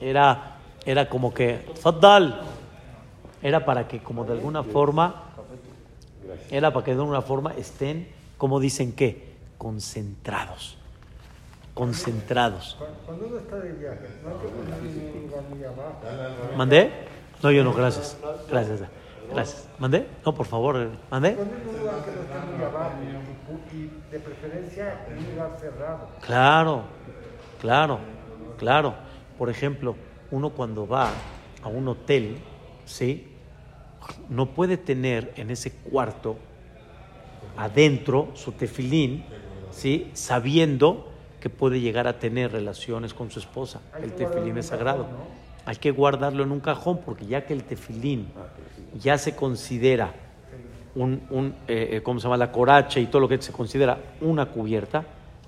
Era, 0.00 0.58
era 0.86 1.08
como 1.08 1.34
que, 1.34 1.68
Faddal, 1.80 2.42
era 3.42 3.64
para 3.64 3.88
que 3.88 4.00
como 4.00 4.24
de 4.24 4.34
alguna 4.34 4.62
forma, 4.62 5.24
era 6.48 6.72
para 6.72 6.84
que 6.84 6.94
de 6.94 7.00
alguna 7.00 7.22
forma 7.22 7.52
estén, 7.54 8.06
como 8.38 8.60
dicen 8.60 8.92
que, 8.92 9.32
concentrados. 9.58 10.78
Concentrados. 11.74 12.76
Cuando 13.04 13.26
uno 13.26 13.38
está 13.38 13.56
de 13.56 13.72
viaje, 13.72 14.06
no. 14.22 14.36
¿Mandé? 16.56 16.92
No, 17.42 17.50
yo 17.50 17.64
no, 17.64 17.74
gracias. 17.74 18.16
Gracias. 18.48 18.82
Gracias. 19.34 19.68
¿Mandé? 19.78 20.06
No, 20.24 20.34
por 20.34 20.46
favor, 20.46 20.90
¿mandé? 21.10 21.36
De 24.10 24.18
preferencia 24.18 25.06
en 25.08 25.18
un 25.18 25.30
lugar 25.32 25.56
cerrado. 25.58 26.08
Claro, 26.20 26.82
claro, 27.60 27.98
claro. 28.58 28.94
Por 29.38 29.48
ejemplo, 29.50 29.96
uno 30.30 30.50
cuando 30.50 30.86
va 30.86 31.10
a 31.62 31.68
un 31.68 31.88
hotel, 31.88 32.38
¿sí? 32.84 33.28
no 34.28 34.46
puede 34.46 34.76
tener 34.76 35.32
en 35.36 35.50
ese 35.50 35.72
cuarto 35.72 36.36
adentro 37.56 38.30
su 38.34 38.52
tefilín, 38.52 39.24
¿sí? 39.70 40.10
sabiendo 40.12 41.08
que 41.40 41.50
puede 41.50 41.80
llegar 41.80 42.06
a 42.06 42.18
tener 42.18 42.52
relaciones 42.52 43.14
con 43.14 43.30
su 43.30 43.38
esposa. 43.38 43.80
El 44.00 44.12
tefilín 44.12 44.58
es 44.58 44.66
sagrado. 44.66 45.06
Hay 45.64 45.76
que 45.76 45.90
guardarlo 45.90 46.42
en 46.42 46.52
un 46.52 46.60
cajón 46.60 47.00
porque 47.04 47.26
ya 47.26 47.46
que 47.46 47.52
el 47.52 47.64
tefilín 47.64 48.32
Ah. 48.36 48.46
Ya 48.98 49.18
se 49.18 49.34
considera 49.34 50.12
un, 50.94 51.22
un, 51.30 51.54
eh, 51.68 51.88
eh, 51.92 52.00
¿cómo 52.02 52.20
se 52.20 52.24
llama? 52.24 52.36
La 52.36 52.52
coracha 52.52 53.00
y 53.00 53.06
todo 53.06 53.20
lo 53.20 53.28
que 53.28 53.40
se 53.40 53.52
considera 53.52 53.98
una 54.20 54.46
cubierta, 54.46 55.04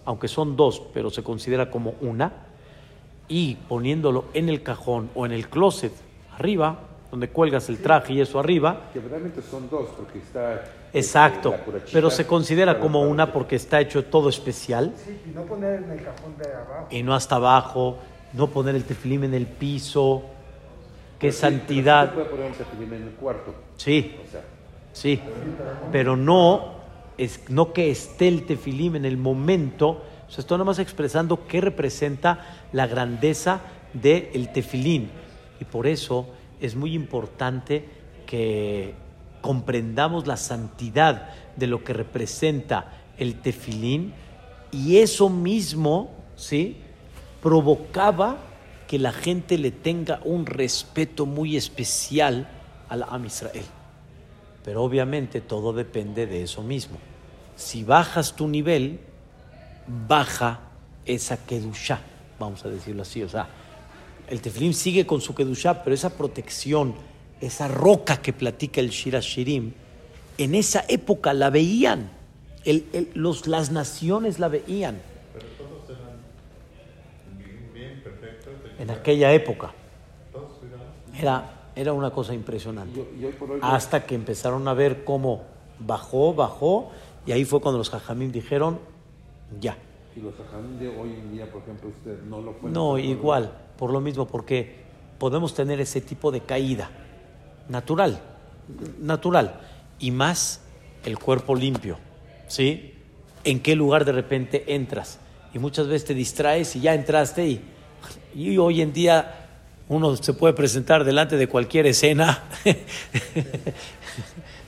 aunque 0.06 0.28
son 0.28 0.56
dos, 0.56 0.82
pero 0.92 1.10
se 1.10 1.22
considera 1.22 1.70
como 1.70 1.94
una, 2.00 2.32
y 3.28 3.54
poniéndolo 3.68 4.26
en 4.34 4.48
el 4.48 4.62
cajón 4.62 5.10
o 5.14 5.24
en 5.26 5.32
el 5.32 5.48
closet 5.48 5.92
arriba, 6.36 6.78
donde 7.10 7.28
cuelgas 7.28 7.68
el 7.68 7.78
traje 7.78 8.12
y 8.14 8.20
eso 8.20 8.38
arriba, 8.40 8.90
Que 8.92 9.00
realmente 9.00 9.40
son 9.42 9.68
dos, 9.70 9.88
porque 9.96 10.18
está. 10.18 10.64
exacto, 10.92 11.50
este, 11.54 11.64
curachita 11.64 11.90
pero 11.92 12.10
se 12.10 12.26
considera 12.26 12.80
como 12.80 13.02
una 13.02 13.32
porque 13.32 13.56
está 13.56 13.80
hecho 13.80 14.04
todo 14.04 14.28
especial 14.28 14.92
Sí, 14.96 15.20
y 15.30 15.34
no 15.34 15.42
poner 15.42 15.82
en 15.84 15.90
el 15.92 16.02
cajón 16.02 16.36
de 16.38 16.52
abajo. 16.52 16.86
y 16.90 17.02
no 17.02 17.14
hasta 17.14 17.36
abajo, 17.36 17.98
no 18.32 18.48
poner 18.48 18.74
el 18.74 18.84
tefilín 18.84 19.24
en 19.24 19.34
el 19.34 19.46
piso, 19.46 20.22
Pero 21.24 21.32
sí, 21.32 21.40
santidad, 21.40 22.12
pero 22.14 22.24
sí 22.24 22.28
se 22.28 22.30
puede 22.30 22.30
poner 22.30 22.46
un 22.46 22.56
tefilín 22.56 22.94
en 22.94 23.02
el 23.08 23.14
cuarto. 23.14 23.54
sí, 23.76 24.16
O 24.26 24.30
sea, 24.30 24.42
Sí, 24.94 25.20
pero 25.90 26.16
no, 26.16 26.74
es, 27.18 27.40
no 27.48 27.72
que 27.72 27.90
esté 27.90 28.28
el 28.28 28.46
tefilim 28.46 28.94
en 28.94 29.04
el 29.04 29.16
momento. 29.16 30.04
O 30.28 30.30
sea, 30.30 30.40
estoy 30.40 30.56
nada 30.56 30.66
más 30.66 30.78
expresando 30.78 31.46
qué 31.48 31.60
representa 31.60 32.66
la 32.72 32.86
grandeza 32.86 33.60
del 33.92 34.52
tefilín. 34.52 35.10
Y 35.60 35.64
por 35.64 35.88
eso 35.88 36.28
es 36.60 36.76
muy 36.76 36.94
importante 36.94 37.84
que 38.24 38.94
comprendamos 39.40 40.28
la 40.28 40.36
santidad 40.36 41.30
de 41.56 41.66
lo 41.66 41.82
que 41.82 41.92
representa 41.92 42.92
el 43.18 43.40
tefilín. 43.40 44.14
Y 44.70 44.98
eso 44.98 45.28
mismo, 45.28 46.10
¿sí? 46.36 46.76
Provocaba 47.42 48.38
que 48.86 48.98
la 48.98 49.12
gente 49.12 49.58
le 49.58 49.70
tenga 49.70 50.20
un 50.24 50.46
respeto 50.46 51.26
muy 51.26 51.56
especial 51.56 52.48
a 52.88 52.96
la 52.96 53.06
Am 53.06 53.24
Israel. 53.24 53.64
Pero 54.64 54.82
obviamente 54.82 55.40
todo 55.40 55.72
depende 55.72 56.26
de 56.26 56.42
eso 56.42 56.62
mismo. 56.62 56.98
Si 57.56 57.84
bajas 57.84 58.34
tu 58.34 58.48
nivel, 58.48 59.00
baja 59.86 60.60
esa 61.04 61.36
kedushá, 61.36 62.00
vamos 62.38 62.64
a 62.64 62.68
decirlo 62.68 63.02
así. 63.02 63.22
O 63.22 63.28
sea, 63.28 63.48
el 64.28 64.40
tefilín 64.40 64.74
sigue 64.74 65.06
con 65.06 65.20
su 65.20 65.34
kedushá, 65.34 65.82
pero 65.82 65.94
esa 65.94 66.10
protección, 66.10 66.94
esa 67.40 67.68
roca 67.68 68.18
que 68.18 68.32
platica 68.32 68.80
el 68.80 68.90
Shira 68.90 69.20
Shirim, 69.20 69.72
en 70.38 70.54
esa 70.54 70.84
época 70.88 71.34
la 71.34 71.50
veían. 71.50 72.10
Los, 73.14 73.46
las 73.46 73.70
naciones 73.70 74.38
la 74.38 74.48
veían. 74.48 75.00
En 78.84 78.90
aquella 78.90 79.32
época. 79.32 79.72
Era, 81.18 81.70
era 81.74 81.92
una 81.94 82.10
cosa 82.10 82.34
impresionante 82.34 83.02
hasta 83.62 84.04
que 84.04 84.14
empezaron 84.14 84.68
a 84.68 84.74
ver 84.74 85.04
cómo 85.04 85.42
bajó, 85.78 86.34
bajó, 86.34 86.90
y 87.24 87.32
ahí 87.32 87.46
fue 87.46 87.60
cuando 87.62 87.78
los 87.78 87.88
jajamim 87.88 88.30
dijeron, 88.30 88.78
ya. 89.58 89.78
Y 90.14 90.20
los 90.20 90.34
ajamín 90.38 90.78
de 90.78 90.88
hoy 90.88 91.14
en 91.14 91.32
día, 91.32 91.50
por 91.50 91.62
ejemplo, 91.62 91.88
usted 91.88 92.22
no 92.24 92.42
lo 92.42 92.52
puede. 92.52 92.74
No, 92.74 92.98
igual, 92.98 93.52
por 93.78 93.90
lo 93.90 94.00
mismo, 94.00 94.26
porque 94.26 94.84
podemos 95.18 95.54
tener 95.54 95.80
ese 95.80 96.02
tipo 96.02 96.30
de 96.30 96.40
caída 96.40 96.90
natural, 97.70 98.20
natural, 99.00 99.60
y 99.98 100.10
más 100.10 100.60
el 101.06 101.18
cuerpo 101.18 101.54
limpio, 101.54 101.96
¿sí? 102.48 102.92
¿En 103.44 103.60
qué 103.60 103.76
lugar 103.76 104.04
de 104.04 104.12
repente 104.12 104.74
entras? 104.74 105.20
Y 105.54 105.58
muchas 105.58 105.86
veces 105.86 106.04
te 106.04 106.14
distraes 106.14 106.76
y 106.76 106.80
ya 106.80 106.94
entraste 106.94 107.48
y, 107.48 107.73
y 108.34 108.56
hoy 108.58 108.80
en 108.82 108.92
día 108.92 109.40
uno 109.88 110.16
se 110.16 110.32
puede 110.32 110.54
presentar 110.54 111.04
delante 111.04 111.36
de 111.36 111.46
cualquier 111.46 111.86
escena. 111.86 112.44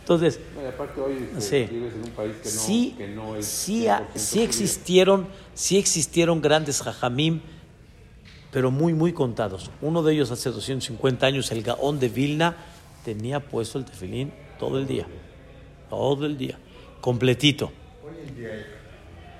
Entonces, 0.01 0.39
aparte 0.69 1.01
hoy 1.01 1.29
Sí. 1.39 1.67
vives 1.71 1.95
en 1.95 2.05
un 2.05 2.11
país 2.11 2.35
que 2.43 2.49
no, 2.49 2.55
sí, 2.55 2.95
que 2.97 3.09
no 3.09 3.37
es. 3.37 3.47
sí, 3.47 3.89
ha- 3.89 4.01
100% 4.01 4.19
sí 4.19 4.31
judío. 4.39 4.45
existieron, 4.49 5.27
sí 5.55 5.79
existieron 5.79 6.41
grandes 6.41 6.81
jajamim, 6.81 7.41
pero 8.53 8.71
muy, 8.71 8.95
muy 8.95 9.13
contados. 9.13 9.71
Uno 9.83 10.03
de 10.03 10.13
ellos 10.15 10.31
hace 10.31 10.51
250 10.51 11.27
años, 11.27 11.51
el 11.51 11.63
Gaón 11.63 11.99
de 11.99 12.09
Vilna, 12.09 12.57
tenía 13.05 13.41
puesto 13.41 13.79
el 13.79 13.85
tefilín 13.85 14.33
todo 14.61 14.79
el 14.79 14.87
día, 14.87 15.07
todo 15.91 16.25
el 16.27 16.39
día, 16.39 16.59
completito. 17.01 17.73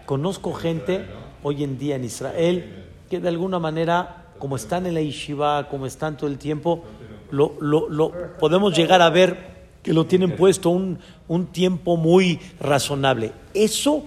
Conozco 0.05 0.53
gente 0.53 1.05
hoy 1.43 1.63
en 1.65 1.79
día 1.79 1.97
en 1.97 2.05
Israel 2.05 2.86
que 3.11 3.21
de 3.21 3.29
alguna 3.29 3.59
manera, 3.59 4.27
como 4.39 4.57
están 4.57 4.87
en 4.87 4.95
la 4.95 5.01
yeshiva, 5.01 5.69
como 5.69 5.87
están 5.87 6.17
todo 6.17 6.29
el 6.29 6.39
tiempo, 6.39 6.85
lo, 7.31 7.55
lo- 7.61 7.89
lo- 7.89 8.13
podemos 8.39 8.77
llegar 8.77 9.03
a 9.03 9.11
ver 9.11 9.57
que 9.83 9.93
lo 9.93 10.07
tienen 10.07 10.35
puesto 10.37 10.71
un, 10.71 10.99
un 11.29 11.47
tiempo 11.47 11.97
muy 11.97 12.41
razonable. 12.61 13.33
Eso 13.55 14.05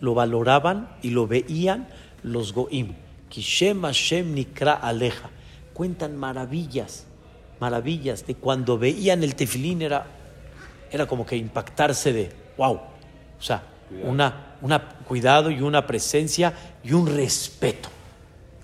lo 0.00 0.14
valoraban 0.14 0.90
y 1.02 1.10
lo 1.10 1.26
veían 1.26 1.88
los 2.22 2.52
goim. 2.52 2.92
Kishem 3.30 3.82
Hashem 3.82 4.34
Nikra 4.34 4.74
Aleja. 4.74 5.30
Cuentan 5.72 6.16
maravillas, 6.18 7.06
maravillas 7.60 8.26
de 8.26 8.34
cuando 8.34 8.76
veían 8.76 9.22
el 9.24 9.34
tefilín 9.34 9.80
era, 9.80 10.04
era 10.90 11.06
como 11.06 11.24
que 11.24 11.36
impactarse 11.36 12.12
de, 12.12 12.30
wow, 12.58 12.74
o 12.74 12.82
sea, 13.42 13.62
una, 14.04 14.56
una 14.60 14.86
cuidado 15.08 15.50
y 15.50 15.60
una 15.62 15.86
presencia 15.86 16.52
y 16.84 16.92
un 16.92 17.06
respeto. 17.06 17.88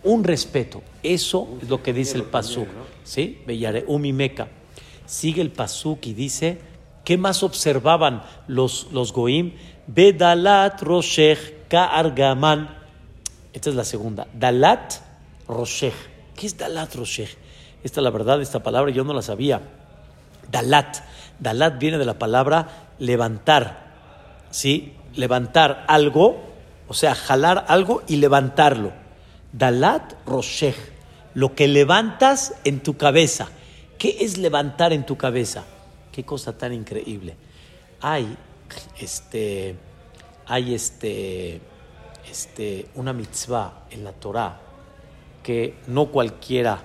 Un 0.03 0.25
respeto. 0.25 0.83
Eso 1.03 1.59
es 1.63 1.69
lo 1.69 1.83
que 1.83 1.93
dice 1.93 2.17
el 2.17 2.25
Pasuk. 2.25 2.69
¿Sí? 3.05 3.43
Bellare, 3.47 3.85
Meca. 4.13 4.49
Sigue 5.07 5.43
el 5.43 5.51
Pasuk 5.51 6.07
y 6.07 6.15
dice, 6.15 6.61
¿qué 7.05 7.17
más 7.17 7.43
observaban 7.43 8.23
los, 8.47 8.89
los 8.93 9.13
Goim? 9.13 9.55
Bedalat 9.87 10.83
Roshech 10.83 11.69
Ka'argaman. 11.69 12.77
Esta 13.53 13.71
es 13.71 13.77
la 13.77 13.85
segunda. 13.85 14.27
Dalat 14.35 14.95
Roshech. 15.49 15.95
¿Qué 16.37 16.47
es 16.47 16.57
Dalat 16.57 16.95
Roshech? 16.95 17.37
Esta, 17.83 18.01
la 18.01 18.11
verdad, 18.11 18.41
esta 18.41 18.63
palabra 18.63 18.91
yo 18.91 19.05
no 19.05 19.15
la 19.15 19.23
sabía. 19.23 19.63
Dalat. 20.51 20.99
Dalat 21.39 21.79
viene 21.79 21.99
de 21.99 22.05
la 22.05 22.19
palabra 22.19 22.89
levantar. 22.99 23.89
¿Sí? 24.51 24.95
Levantar 25.15 25.85
algo, 25.89 26.41
o 26.87 26.95
sea, 26.95 27.15
jalar 27.15 27.65
algo 27.69 28.03
y 28.07 28.17
levantarlo. 28.17 28.93
Dalat 29.53 30.15
Roshech. 30.27 30.77
Lo 31.35 31.55
que 31.55 31.69
levantas 31.69 32.55
en 32.65 32.81
tu 32.81 32.97
cabeza. 32.97 33.49
¿Qué 33.99 34.19
es 34.21 34.39
levantar 34.39 34.93
en 34.93 35.07
tu 35.07 35.17
cabeza? 35.17 35.65
Qué 36.13 36.25
cosa 36.25 36.57
tan 36.57 36.73
increíble. 36.73 37.37
Hay 38.01 38.37
este 38.99 39.77
hay 40.47 40.75
este 40.75 41.61
este 42.31 42.89
una 42.95 43.13
mitzvah 43.13 43.87
en 43.91 44.05
la 44.05 44.13
Torá 44.13 44.61
que 45.43 45.77
no 45.87 46.07
cualquiera 46.07 46.83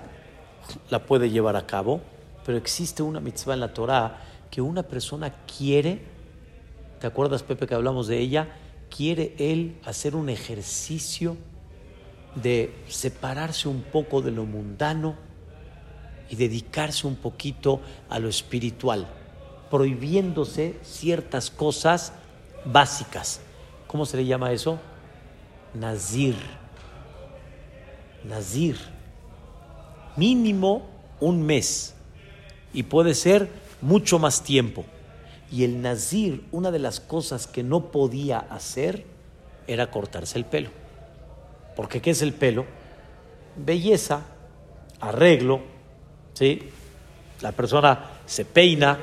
la 0.90 1.04
puede 1.04 1.30
llevar 1.30 1.56
a 1.56 1.66
cabo, 1.66 2.00
pero 2.44 2.58
existe 2.58 3.02
una 3.02 3.20
mitzvah 3.20 3.54
en 3.54 3.60
la 3.60 3.74
Torá 3.74 4.22
que 4.50 4.60
una 4.60 4.82
persona 4.84 5.34
quiere, 5.46 6.00
¿te 7.00 7.06
acuerdas 7.06 7.42
Pepe 7.42 7.66
que 7.66 7.74
hablamos 7.74 8.06
de 8.06 8.18
ella? 8.18 8.48
Quiere 8.88 9.34
él 9.38 9.78
hacer 9.84 10.14
un 10.14 10.28
ejercicio 10.28 11.36
de 12.34 12.74
separarse 12.88 13.68
un 13.68 13.82
poco 13.82 14.22
de 14.22 14.30
lo 14.30 14.44
mundano 14.44 15.16
y 16.28 16.36
dedicarse 16.36 17.06
un 17.06 17.16
poquito 17.16 17.80
a 18.08 18.18
lo 18.18 18.28
espiritual, 18.28 19.06
prohibiéndose 19.70 20.78
ciertas 20.82 21.50
cosas 21.50 22.12
básicas. 22.64 23.40
¿Cómo 23.86 24.06
se 24.06 24.16
le 24.16 24.26
llama 24.26 24.52
eso? 24.52 24.78
Nazir. 25.74 26.36
Nazir. 28.24 28.76
Mínimo 30.16 30.86
un 31.20 31.42
mes. 31.42 31.94
Y 32.72 32.84
puede 32.84 33.14
ser 33.14 33.48
mucho 33.80 34.18
más 34.18 34.42
tiempo. 34.42 34.84
Y 35.50 35.64
el 35.64 35.82
Nazir, 35.82 36.44
una 36.50 36.70
de 36.70 36.78
las 36.78 37.00
cosas 37.00 37.46
que 37.46 37.62
no 37.62 37.92
podía 37.92 38.38
hacer 38.38 39.04
era 39.66 39.90
cortarse 39.90 40.38
el 40.38 40.44
pelo. 40.44 40.70
Porque 41.74 42.00
¿qué 42.00 42.10
es 42.10 42.22
el 42.22 42.32
pelo? 42.32 42.66
Belleza, 43.56 44.22
arreglo, 45.00 45.60
¿sí? 46.32 46.70
La 47.40 47.52
persona 47.52 48.10
se 48.26 48.44
peina. 48.44 48.98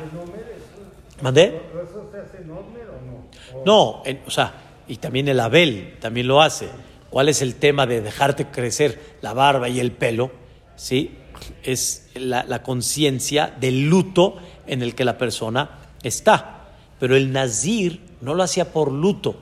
¿Mandé? 1.21 1.61
¿Pero 1.71 1.83
eso 1.83 2.09
se 2.11 2.19
hace 2.19 2.37
o 2.49 3.63
no? 3.63 3.63
No, 3.65 4.03
o 4.25 4.31
sea, 4.31 4.53
y 4.87 4.97
también 4.97 5.27
el 5.27 5.39
Abel 5.39 5.97
también 5.99 6.27
lo 6.27 6.41
hace. 6.41 6.69
¿Cuál 7.09 7.29
es 7.29 7.41
el 7.41 7.55
tema 7.55 7.85
de 7.85 8.01
dejarte 8.01 8.47
crecer 8.47 9.17
la 9.21 9.33
barba 9.33 9.69
y 9.69 9.79
el 9.79 9.91
pelo? 9.91 10.31
¿Sí? 10.75 11.17
Es 11.63 12.09
la, 12.15 12.43
la 12.43 12.63
conciencia 12.63 13.53
del 13.59 13.89
luto 13.89 14.37
en 14.65 14.81
el 14.81 14.95
que 14.95 15.05
la 15.05 15.17
persona 15.17 15.79
está. 16.03 16.69
Pero 16.99 17.15
el 17.15 17.31
Nazir 17.31 17.99
no 18.21 18.33
lo 18.33 18.43
hacía 18.43 18.71
por 18.71 18.91
luto, 18.91 19.35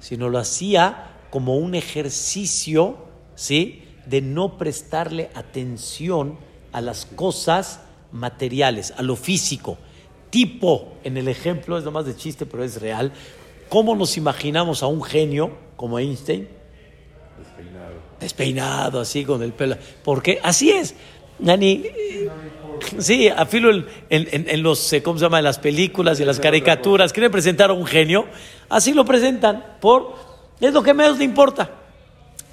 sino 0.00 0.28
lo 0.28 0.38
hacía 0.38 1.15
como 1.30 1.56
un 1.56 1.74
ejercicio, 1.74 2.96
¿sí? 3.34 3.82
De 4.06 4.20
no 4.20 4.58
prestarle 4.58 5.30
atención 5.34 6.38
a 6.72 6.80
las 6.80 7.06
cosas 7.06 7.80
materiales, 8.12 8.92
a 8.96 9.02
lo 9.02 9.16
físico. 9.16 9.78
Tipo, 10.30 10.94
en 11.04 11.16
el 11.16 11.28
ejemplo, 11.28 11.78
es 11.78 11.84
nomás 11.84 12.06
de 12.06 12.16
chiste, 12.16 12.46
pero 12.46 12.62
es 12.64 12.80
real. 12.80 13.12
¿Cómo 13.68 13.96
nos 13.96 14.16
imaginamos 14.16 14.82
a 14.82 14.86
un 14.86 15.02
genio 15.02 15.50
como 15.76 15.98
Einstein? 15.98 16.48
Despeinado. 17.38 17.94
Despeinado, 18.20 19.00
así, 19.00 19.24
con 19.24 19.42
el 19.42 19.52
pelo. 19.52 19.76
Porque 20.04 20.38
así 20.42 20.70
es. 20.70 20.94
Nani, 21.38 21.82
sí, 22.98 23.28
a 23.28 23.44
filo 23.46 23.70
en, 23.70 23.86
en- 24.08 24.48
en 24.48 24.62
los, 24.62 24.92
eh, 24.92 25.02
¿cómo 25.02 25.18
se 25.18 25.24
llama? 25.24 25.38
En 25.38 25.44
las 25.44 25.58
películas 25.58 26.18
y 26.18 26.22
en 26.22 26.28
las 26.28 26.40
caricaturas, 26.40 27.12
quieren 27.12 27.30
presentar 27.32 27.70
a 27.70 27.72
un 27.74 27.84
genio, 27.86 28.26
así 28.68 28.94
lo 28.94 29.04
presentan, 29.04 29.76
por, 29.80 30.14
es 30.60 30.72
lo 30.72 30.82
que 30.82 30.94
menos 30.94 31.18
le 31.18 31.24
importa. 31.24 31.70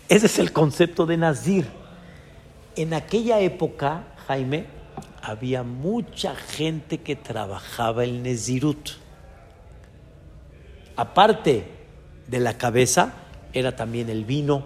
Ese 0.10 0.26
es 0.26 0.40
el 0.40 0.52
concepto 0.52 1.06
de 1.06 1.18
Nazir. 1.18 1.66
En 2.76 2.94
aquella 2.94 3.40
época, 3.40 4.04
Jaime, 4.28 4.66
había 5.22 5.64
mucha 5.64 6.36
gente 6.36 7.00
que 7.00 7.16
trabajaba 7.16 8.04
el 8.04 8.24
Nezirut. 8.24 8.92
Aparte 10.96 11.68
de 12.28 12.40
la 12.40 12.58
cabeza, 12.58 13.14
era 13.54 13.76
también 13.76 14.10
el 14.10 14.26
vino, 14.26 14.64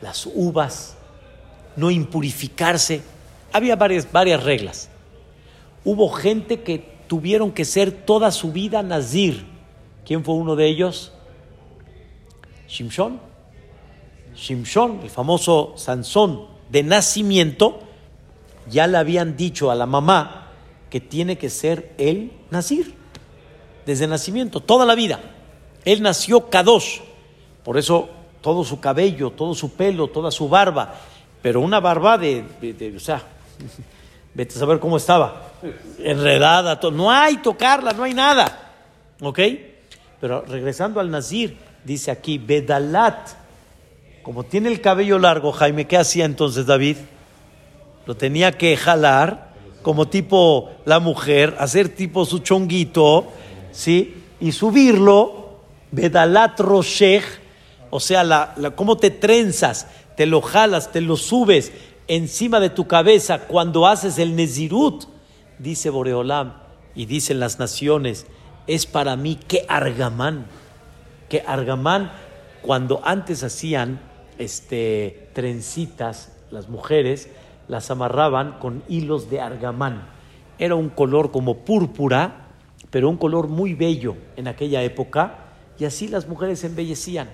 las 0.00 0.26
uvas, 0.26 0.96
no 1.76 1.90
impurificarse. 1.90 3.02
Había 3.52 3.76
varias, 3.76 4.10
varias 4.10 4.42
reglas. 4.42 4.88
Hubo 5.84 6.08
gente 6.10 6.62
que 6.62 6.78
tuvieron 7.06 7.52
que 7.52 7.64
ser 7.64 7.92
toda 7.92 8.30
su 8.30 8.52
vida 8.52 8.82
Nazir. 8.82 9.44
¿Quién 10.06 10.24
fue 10.24 10.34
uno 10.34 10.56
de 10.56 10.66
ellos? 10.66 11.12
Shimshon. 12.70 13.18
Shimshon, 14.36 15.00
el 15.02 15.10
famoso 15.10 15.74
Sansón 15.76 16.46
de 16.70 16.82
nacimiento, 16.84 17.80
ya 18.68 18.86
le 18.86 18.96
habían 18.98 19.36
dicho 19.36 19.70
a 19.70 19.74
la 19.74 19.86
mamá 19.86 20.46
que 20.88 21.00
tiene 21.00 21.36
que 21.36 21.50
ser 21.50 21.94
el 21.98 22.32
Nazir. 22.50 22.94
Desde 23.86 24.06
nacimiento, 24.06 24.60
toda 24.60 24.86
la 24.86 24.94
vida. 24.94 25.18
Él 25.84 26.00
nació 26.02 26.48
Kadosh. 26.48 27.00
Por 27.64 27.76
eso 27.76 28.08
todo 28.40 28.64
su 28.64 28.78
cabello, 28.80 29.30
todo 29.30 29.54
su 29.54 29.72
pelo, 29.72 30.08
toda 30.08 30.30
su 30.30 30.48
barba. 30.48 30.94
Pero 31.42 31.60
una 31.60 31.80
barba 31.80 32.18
de, 32.18 32.44
de- 32.60 32.96
o 32.96 33.00
sea, 33.00 33.22
vete 34.34 34.54
a 34.54 34.58
saber 34.58 34.78
cómo 34.78 34.96
estaba. 34.96 35.50
Enredada, 35.98 36.78
no 36.92 37.10
hay 37.10 37.38
tocarla, 37.38 37.92
no 37.92 38.04
hay 38.04 38.14
nada. 38.14 38.70
¿Ok? 39.20 39.40
Pero 40.20 40.42
regresando 40.42 41.00
al 41.00 41.10
Nazir, 41.10 41.56
dice 41.84 42.10
aquí, 42.10 42.38
Bedalat. 42.38 43.28
Como 44.22 44.44
tiene 44.44 44.68
el 44.68 44.80
cabello 44.80 45.18
largo, 45.18 45.52
Jaime, 45.52 45.86
¿qué 45.86 45.96
hacía 45.96 46.24
entonces 46.24 46.66
David? 46.66 46.96
Lo 48.06 48.16
tenía 48.16 48.52
que 48.52 48.76
jalar 48.76 49.50
como 49.82 50.08
tipo 50.08 50.70
la 50.84 51.00
mujer, 51.00 51.56
hacer 51.58 51.88
tipo 51.88 52.26
su 52.26 52.40
chonguito, 52.40 53.28
¿sí? 53.72 54.14
Y 54.40 54.52
subirlo, 54.52 55.60
Bedalat 55.90 56.60
Roshech, 56.60 57.24
o 57.90 57.98
sea, 57.98 58.22
la, 58.24 58.52
la- 58.56 58.72
cómo 58.72 58.98
te 58.98 59.10
trenzas, 59.10 59.86
te 60.16 60.26
lo 60.26 60.42
jalas, 60.42 60.92
te 60.92 61.00
lo 61.00 61.16
subes 61.16 61.72
encima 62.08 62.60
de 62.60 62.70
tu 62.70 62.86
cabeza 62.86 63.40
cuando 63.46 63.86
haces 63.86 64.18
el 64.18 64.36
Nezirut, 64.36 65.04
dice 65.58 65.88
Boreolam, 65.90 66.54
y 66.94 67.06
dicen 67.06 67.40
las 67.40 67.58
naciones, 67.58 68.26
es 68.66 68.84
para 68.84 69.16
mí 69.16 69.36
que 69.48 69.64
Argamán, 69.68 70.46
que 71.30 71.42
Argamán, 71.46 72.12
cuando 72.60 73.00
antes 73.02 73.42
hacían 73.42 74.00
este, 74.36 75.30
trencitas, 75.32 76.32
las 76.50 76.68
mujeres 76.68 77.30
las 77.68 77.90
amarraban 77.90 78.58
con 78.58 78.82
hilos 78.88 79.30
de 79.30 79.40
argamán. 79.40 80.08
Era 80.58 80.74
un 80.74 80.90
color 80.90 81.30
como 81.30 81.58
púrpura, 81.58 82.48
pero 82.90 83.08
un 83.08 83.16
color 83.16 83.46
muy 83.48 83.74
bello 83.74 84.16
en 84.36 84.48
aquella 84.48 84.82
época, 84.82 85.36
y 85.78 85.84
así 85.84 86.08
las 86.08 86.26
mujeres 86.26 86.58
se 86.58 86.66
embellecían. 86.66 87.30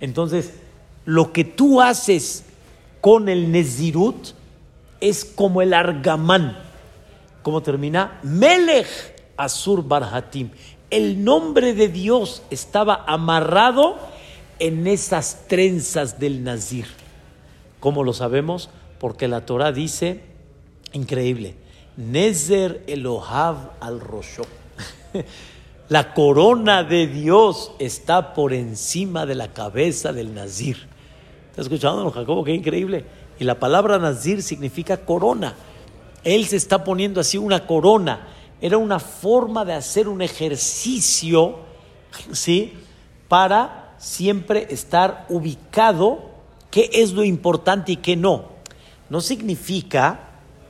Entonces, 0.00 0.54
lo 1.04 1.32
que 1.32 1.44
tú 1.44 1.82
haces 1.82 2.44
con 3.00 3.28
el 3.28 3.50
Nezirut 3.50 4.28
es 5.00 5.24
como 5.24 5.60
el 5.60 5.74
argamán. 5.74 6.56
¿Cómo 7.42 7.60
termina? 7.60 8.20
Melech 8.22 8.86
Asur 9.36 9.82
Barhatim. 9.82 10.50
El 10.92 11.24
nombre 11.24 11.72
de 11.72 11.88
Dios 11.88 12.42
estaba 12.50 13.02
amarrado 13.06 13.96
en 14.58 14.86
esas 14.86 15.48
trenzas 15.48 16.20
del 16.20 16.44
Nazir. 16.44 16.84
¿Cómo 17.80 18.04
lo 18.04 18.12
sabemos? 18.12 18.68
Porque 19.00 19.26
la 19.26 19.46
Torah 19.46 19.72
dice, 19.72 20.20
increíble, 20.92 21.54
Nezer 21.96 22.84
Elohav 22.86 23.70
al 23.80 24.00
Rosho. 24.00 24.42
La 25.88 26.12
corona 26.12 26.84
de 26.84 27.06
Dios 27.06 27.72
está 27.78 28.34
por 28.34 28.52
encima 28.52 29.26
de 29.26 29.34
la 29.34 29.48
cabeza 29.48 30.12
del 30.12 30.34
Nazir. 30.34 30.88
¿Estás 31.50 31.66
escuchando, 31.66 32.10
Jacobo? 32.10 32.44
Qué 32.44 32.54
increíble. 32.54 33.04
Y 33.38 33.44
la 33.44 33.58
palabra 33.58 33.98
Nazir 33.98 34.42
significa 34.42 34.98
corona. 34.98 35.54
Él 36.24 36.46
se 36.46 36.56
está 36.56 36.84
poniendo 36.84 37.20
así 37.20 37.36
una 37.36 37.66
corona. 37.66 38.28
Era 38.62 38.78
una 38.78 39.00
forma 39.00 39.64
de 39.64 39.74
hacer 39.74 40.06
un 40.06 40.22
ejercicio, 40.22 41.58
¿sí? 42.30 42.74
Para 43.26 43.94
siempre 43.98 44.68
estar 44.70 45.26
ubicado 45.28 46.30
qué 46.70 46.88
es 46.92 47.12
lo 47.12 47.24
importante 47.24 47.90
y 47.90 47.96
qué 47.96 48.14
no. 48.14 48.44
No 49.10 49.20
significa 49.20 50.20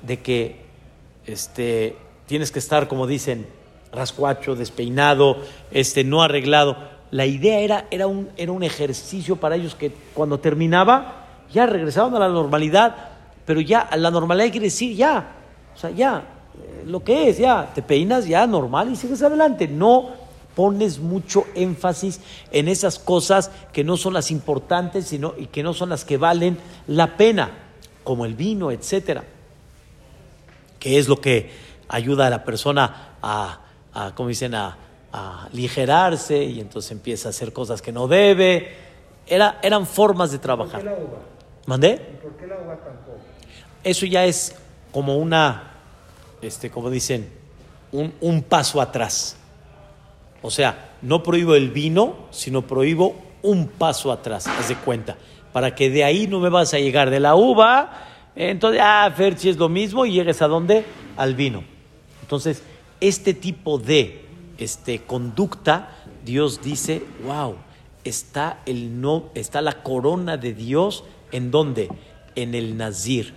de 0.00 0.20
que 0.20 0.64
este, 1.26 1.94
tienes 2.24 2.50
que 2.50 2.60
estar, 2.60 2.88
como 2.88 3.06
dicen, 3.06 3.46
rascuacho, 3.92 4.56
despeinado, 4.56 5.42
este, 5.70 6.02
no 6.02 6.22
arreglado. 6.22 6.78
La 7.10 7.26
idea 7.26 7.60
era, 7.60 7.86
era, 7.90 8.06
un, 8.06 8.30
era 8.38 8.52
un 8.52 8.62
ejercicio 8.62 9.36
para 9.36 9.56
ellos 9.56 9.74
que 9.74 9.92
cuando 10.14 10.40
terminaba 10.40 11.26
ya 11.52 11.66
regresaban 11.66 12.14
a 12.14 12.20
la 12.20 12.28
normalidad, 12.28 12.96
pero 13.44 13.60
ya 13.60 13.80
a 13.80 13.98
la 13.98 14.10
normalidad 14.10 14.50
quiere 14.50 14.68
decir 14.68 14.96
ya, 14.96 15.36
o 15.74 15.78
sea, 15.78 15.90
ya, 15.90 16.24
lo 16.86 17.02
que 17.04 17.28
es, 17.28 17.38
ya, 17.38 17.72
te 17.74 17.82
peinas 17.82 18.26
ya 18.26 18.46
normal 18.46 18.90
y 18.90 18.96
sigues 18.96 19.22
adelante. 19.22 19.68
No 19.68 20.10
pones 20.54 20.98
mucho 20.98 21.46
énfasis 21.54 22.20
en 22.50 22.68
esas 22.68 22.98
cosas 22.98 23.50
que 23.72 23.84
no 23.84 23.96
son 23.96 24.14
las 24.14 24.30
importantes 24.30 25.06
sino, 25.06 25.34
y 25.38 25.46
que 25.46 25.62
no 25.62 25.72
son 25.74 25.88
las 25.88 26.04
que 26.04 26.16
valen 26.18 26.58
la 26.86 27.16
pena, 27.16 27.50
como 28.04 28.26
el 28.26 28.34
vino, 28.34 28.70
etcétera 28.70 29.24
que 30.82 30.98
es 30.98 31.06
lo 31.06 31.20
que 31.20 31.48
ayuda 31.86 32.26
a 32.26 32.30
la 32.30 32.42
persona 32.42 33.10
a, 33.22 33.60
a 33.94 34.14
como 34.16 34.30
dicen, 34.30 34.52
a, 34.56 34.76
a 35.12 35.44
aligerarse 35.44 36.42
y 36.42 36.58
entonces 36.58 36.90
empieza 36.90 37.28
a 37.28 37.30
hacer 37.30 37.52
cosas 37.52 37.80
que 37.80 37.92
no 37.92 38.08
debe. 38.08 38.74
Era, 39.24 39.60
eran 39.62 39.86
formas 39.86 40.32
de 40.32 40.40
¿Por 40.40 40.42
qué 40.42 40.48
la 40.48 40.56
trabajar. 40.56 40.98
uva? 41.00 41.18
¿Mandé? 41.66 41.92
¿Y 42.14 42.20
por 42.20 42.32
qué 42.32 42.48
la 42.48 42.56
uva 42.56 42.76
tampoco? 42.78 43.18
Eso 43.84 44.06
ya 44.06 44.24
es 44.24 44.56
como 44.90 45.18
una, 45.18 45.71
este, 46.42 46.70
como 46.70 46.90
dicen, 46.90 47.28
un, 47.92 48.12
un 48.20 48.42
paso 48.42 48.80
atrás. 48.80 49.36
O 50.42 50.50
sea, 50.50 50.96
no 51.02 51.22
prohíbo 51.22 51.54
el 51.54 51.70
vino, 51.70 52.26
sino 52.30 52.66
prohíbo 52.66 53.16
un 53.42 53.68
paso 53.68 54.12
atrás, 54.12 54.46
haz 54.46 54.68
de 54.68 54.76
cuenta. 54.76 55.16
Para 55.52 55.74
que 55.74 55.90
de 55.90 56.04
ahí 56.04 56.26
no 56.26 56.40
me 56.40 56.48
vas 56.48 56.74
a 56.74 56.78
llegar 56.78 57.10
de 57.10 57.20
la 57.20 57.34
uva, 57.34 58.08
entonces, 58.34 58.80
ah, 58.82 59.12
Ferchi 59.14 59.50
es 59.50 59.56
lo 59.56 59.68
mismo 59.68 60.06
y 60.06 60.12
llegues 60.12 60.40
a 60.42 60.48
dónde? 60.48 60.84
Al 61.16 61.34
vino. 61.34 61.62
Entonces, 62.22 62.62
este 63.00 63.34
tipo 63.34 63.78
de 63.78 64.24
este, 64.58 65.00
conducta, 65.00 65.96
Dios 66.24 66.62
dice, 66.62 67.02
wow, 67.26 67.56
está, 68.04 68.60
el 68.64 69.00
no, 69.00 69.24
está 69.34 69.60
la 69.60 69.82
corona 69.82 70.36
de 70.36 70.54
Dios 70.54 71.04
en 71.30 71.50
dónde? 71.50 71.88
En 72.34 72.54
el 72.54 72.76
nazir. 72.76 73.34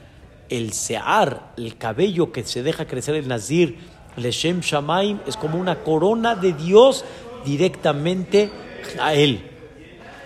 El 0.50 0.74
sear, 0.74 1.54
el 1.58 1.78
cabello 1.78 2.32
que 2.32 2.44
se 2.44 2.64
deja 2.64 2.86
crecer 2.86 3.16
el 3.16 3.28
nazir, 3.28 3.78
Leshem 4.18 4.62
Shamaim, 4.62 5.20
es 5.28 5.38
como 5.38 5.60
una 5.60 5.84
corona 5.84 6.36
de 6.36 6.54
Dios 6.54 7.04
directamente 7.44 8.52
a 9.00 9.14
él. 9.14 9.42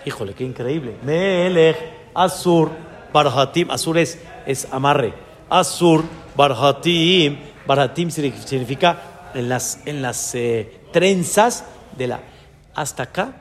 Híjole, 0.04 0.34
qué 0.34 0.44
increíble. 0.44 0.96
Melech, 1.02 1.76
Asur, 2.14 2.70
Barhatim. 3.12 3.70
Asur 3.70 3.98
es, 3.98 4.18
es 4.46 4.66
amarre. 4.70 5.12
Asur, 5.48 6.04
Barhatim. 6.36 7.38
Barhatim 7.66 8.10
significa 8.10 9.30
en 9.34 9.48
las, 9.48 9.80
en 9.86 10.02
las 10.02 10.34
eh, 10.34 10.80
trenzas 10.92 11.64
de 11.96 12.06
la. 12.06 12.20
Hasta 12.74 13.04
acá 13.04 13.34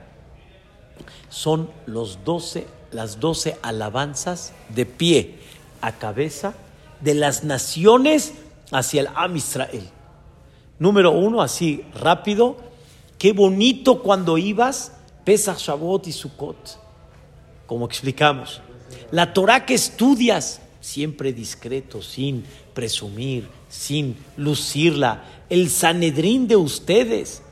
son 1.29 1.69
los 1.85 2.23
12, 2.25 2.67
las 2.91 3.19
12 3.19 3.57
alabanzas 3.61 4.53
de 4.69 4.85
pie 4.85 5.35
a 5.81 5.93
cabeza 5.93 6.53
de 7.01 7.13
las 7.13 7.43
naciones 7.43 8.33
hacia 8.71 9.01
el 9.01 9.07
Am 9.15 9.35
Israel. 9.35 9.89
Número 10.79 11.11
uno, 11.11 11.41
así 11.41 11.83
rápido. 11.93 12.57
Qué 13.17 13.33
bonito 13.33 14.01
cuando 14.01 14.37
ibas 14.37 14.93
Pesach, 15.25 15.57
Shavuot 15.57 16.07
y 16.07 16.11
Sukkot. 16.11 16.79
como 17.67 17.85
explicamos. 17.85 18.61
La 19.11 19.33
Torah 19.33 19.65
que 19.65 19.75
estudias, 19.75 20.61
siempre 20.81 21.33
discreto, 21.33 22.01
sin 22.01 22.43
presumir, 22.73 23.47
sin 23.69 24.17
lucirla. 24.37 25.23
El 25.49 25.69
Sanedrín 25.69 26.47
de 26.47 26.55
ustedes 26.55 27.43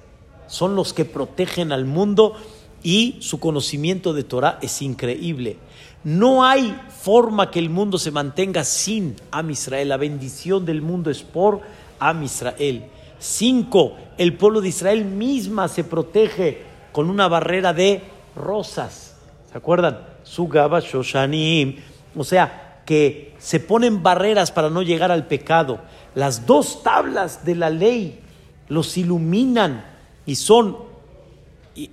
son 0.48 0.76
los 0.76 0.94
que 0.94 1.06
protegen 1.06 1.72
al 1.72 1.86
mundo 1.86 2.36
y 2.84 3.18
su 3.20 3.40
conocimiento 3.40 4.14
de 4.14 4.24
Torah 4.24 4.60
es 4.62 4.82
increíble. 4.82 5.58
No 6.04 6.46
hay 6.46 6.80
forma 7.02 7.52
que 7.52 7.60
el 7.60 7.70
mundo 7.70 7.98
se 7.98 8.12
mantenga 8.12 8.64
sin 8.64 9.16
Am 9.32 9.50
Israel. 9.50 9.90
La 9.90 9.98
bendición 9.98 10.66
del 10.66 10.82
mundo 10.82 11.10
es 11.10 11.24
por 11.24 11.62
Am 12.00 12.24
Israel. 12.24 12.86
Cinco, 13.20 13.96
el 14.18 14.34
pueblo 14.36 14.62
de 14.62 14.70
Israel 14.70 15.04
misma 15.06 15.68
se 15.68 15.84
protege 15.84 16.62
con 16.92 17.10
una 17.10 17.28
barrera 17.28 17.74
de 17.74 18.04
rosas. 18.36 19.18
¿Se 19.52 19.58
acuerdan? 19.58 20.00
Sugaba 20.24 20.80
Shoshanim. 20.80 21.78
O 22.16 22.24
sea, 22.24 22.82
que 22.86 23.36
se 23.38 23.60
ponen 23.60 24.02
barreras 24.02 24.52
para 24.52 24.70
no 24.70 24.82
llegar 24.82 25.12
al 25.12 25.28
pecado. 25.28 25.82
Las 26.16 26.46
dos 26.46 26.84
tablas 26.84 27.44
de 27.44 27.56
la 27.56 27.70
ley 27.70 28.22
los 28.70 28.98
iluminan 28.98 29.86
y 30.26 30.36
son 30.36 30.87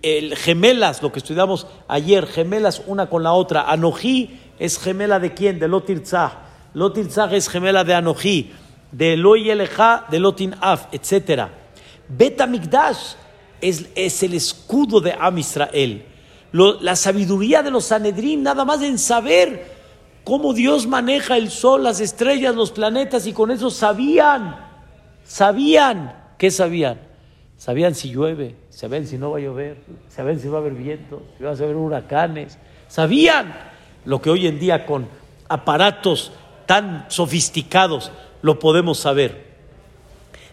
el, 0.02 0.36
gemelas, 0.36 1.02
lo 1.02 1.12
que 1.12 1.18
estudiamos 1.18 1.66
ayer, 1.88 2.26
gemelas 2.26 2.82
una 2.86 3.08
con 3.08 3.22
la 3.22 3.32
otra. 3.32 3.70
Anojí 3.70 4.40
es 4.58 4.78
gemela 4.78 5.18
de 5.18 5.34
quién? 5.34 5.58
De 5.58 5.68
Lotirzah. 5.68 6.38
Lotirzah 6.74 7.32
es 7.34 7.48
gemela 7.48 7.84
de 7.84 7.94
Anojí, 7.94 8.52
de 8.90 9.12
Eloi 9.14 9.44
de 9.44 10.18
Lotin 10.18 10.54
Af, 10.60 10.88
etc. 10.92 11.48
Betamigdash 12.08 13.14
es, 13.60 13.86
es 13.94 14.22
el 14.22 14.34
escudo 14.34 15.00
de 15.00 15.12
Am 15.12 15.38
Israel. 15.38 16.04
la 16.52 16.96
sabiduría 16.96 17.62
de 17.62 17.70
los 17.70 17.86
Sanedrín, 17.86 18.42
nada 18.42 18.64
más 18.64 18.82
en 18.82 18.98
saber 18.98 19.74
cómo 20.24 20.54
Dios 20.54 20.86
maneja 20.86 21.36
el 21.36 21.50
sol, 21.50 21.84
las 21.84 22.00
estrellas, 22.00 22.54
los 22.54 22.70
planetas, 22.70 23.26
y 23.26 23.32
con 23.32 23.50
eso 23.50 23.70
sabían, 23.70 24.56
sabían, 25.24 26.34
¿qué 26.38 26.50
sabían? 26.50 27.00
Sabían 27.56 27.94
si 27.94 28.10
llueve, 28.10 28.56
sabían 28.74 29.06
si 29.06 29.16
no 29.18 29.30
va 29.30 29.38
a 29.38 29.40
llover, 29.40 29.76
sabían 30.08 30.40
si 30.40 30.48
va 30.48 30.58
a 30.58 30.60
haber 30.60 30.74
viento, 30.74 31.22
si 31.38 31.44
va 31.44 31.50
a 31.50 31.54
haber 31.54 31.76
huracanes, 31.76 32.58
sabían 32.88 33.54
lo 34.04 34.20
que 34.20 34.30
hoy 34.30 34.46
en 34.46 34.58
día 34.58 34.84
con 34.84 35.06
aparatos 35.48 36.32
tan 36.66 37.06
sofisticados 37.08 38.10
lo 38.42 38.58
podemos 38.58 38.98
saber. 38.98 39.54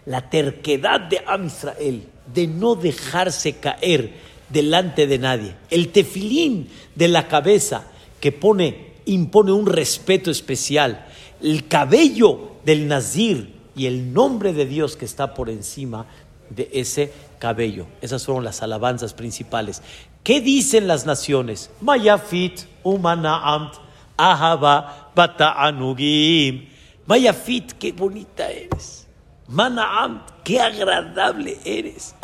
La 0.06 0.30
terquedad 0.30 1.00
de 1.00 1.22
Am 1.26 1.46
Israel 1.46 2.06
de 2.32 2.46
no 2.46 2.76
dejarse 2.76 3.54
caer 3.54 4.12
delante 4.48 5.06
de 5.06 5.18
nadie, 5.18 5.54
el 5.70 5.88
tefilín 5.88 6.68
de 6.94 7.08
la 7.08 7.26
cabeza 7.26 7.90
que 8.20 8.30
pone, 8.30 8.92
impone 9.06 9.50
un 9.50 9.66
respeto 9.66 10.30
especial, 10.30 11.06
el 11.42 11.66
cabello 11.66 12.52
del 12.64 12.86
nazir 12.86 13.54
y 13.74 13.86
el 13.86 14.12
nombre 14.12 14.52
de 14.52 14.66
Dios 14.66 14.96
que 14.96 15.06
está 15.06 15.34
por 15.34 15.50
encima 15.50 16.06
de 16.54 16.70
ese 16.72 17.12
cabello. 17.38 17.86
Esas 18.00 18.24
fueron 18.24 18.44
las 18.44 18.62
alabanzas 18.62 19.14
principales. 19.14 19.82
¿Qué 20.22 20.40
dicen 20.40 20.86
las 20.86 21.06
naciones? 21.06 21.70
Mayafit, 21.80 22.60
Umanaamt, 22.82 23.74
Ahaba, 24.16 25.10
Bata'anugim. 25.14 26.68
Mayafit, 27.06 27.72
qué 27.72 27.92
bonita 27.92 28.50
eres. 28.50 29.06
Manaamt, 29.48 30.30
qué 30.44 30.60
agradable 30.60 31.58
eres. 31.64 32.14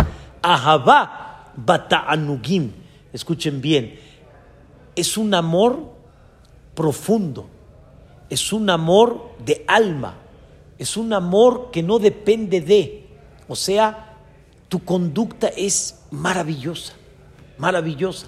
Ahaba, 0.43 1.53
Bata'anugim. 1.57 2.73
Escuchen 3.13 3.61
bien, 3.61 3.99
es 4.95 5.17
un 5.17 5.33
amor 5.35 5.93
profundo, 6.75 7.49
es 8.29 8.53
un 8.53 8.69
amor 8.71 9.33
de 9.45 9.65
alma, 9.67 10.15
es 10.79 10.97
un 10.97 11.13
amor 11.13 11.71
que 11.73 11.83
no 11.83 11.99
depende 11.99 12.61
de, 12.61 13.09
o 13.49 13.57
sea, 13.57 14.08
tu 14.69 14.85
conducta 14.85 15.49
es 15.49 16.01
maravillosa, 16.11 16.95
maravillosa. 17.57 18.27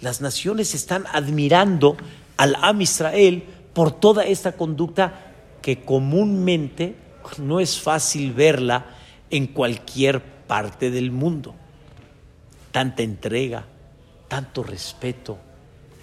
Las 0.00 0.20
naciones 0.20 0.74
están 0.74 1.04
admirando 1.12 1.96
al 2.36 2.56
Am 2.60 2.80
Israel 2.80 3.44
por 3.74 3.92
toda 3.92 4.24
esta 4.24 4.52
conducta 4.52 5.32
que 5.62 5.84
comúnmente 5.84 6.96
no 7.38 7.60
es 7.60 7.78
fácil 7.78 8.32
verla 8.32 8.86
en 9.30 9.46
cualquier 9.46 10.22
parte 10.22 10.90
del 10.90 11.10
mundo. 11.10 11.54
Tanta 12.72 13.02
entrega, 13.02 13.64
tanto 14.28 14.62
respeto, 14.62 15.38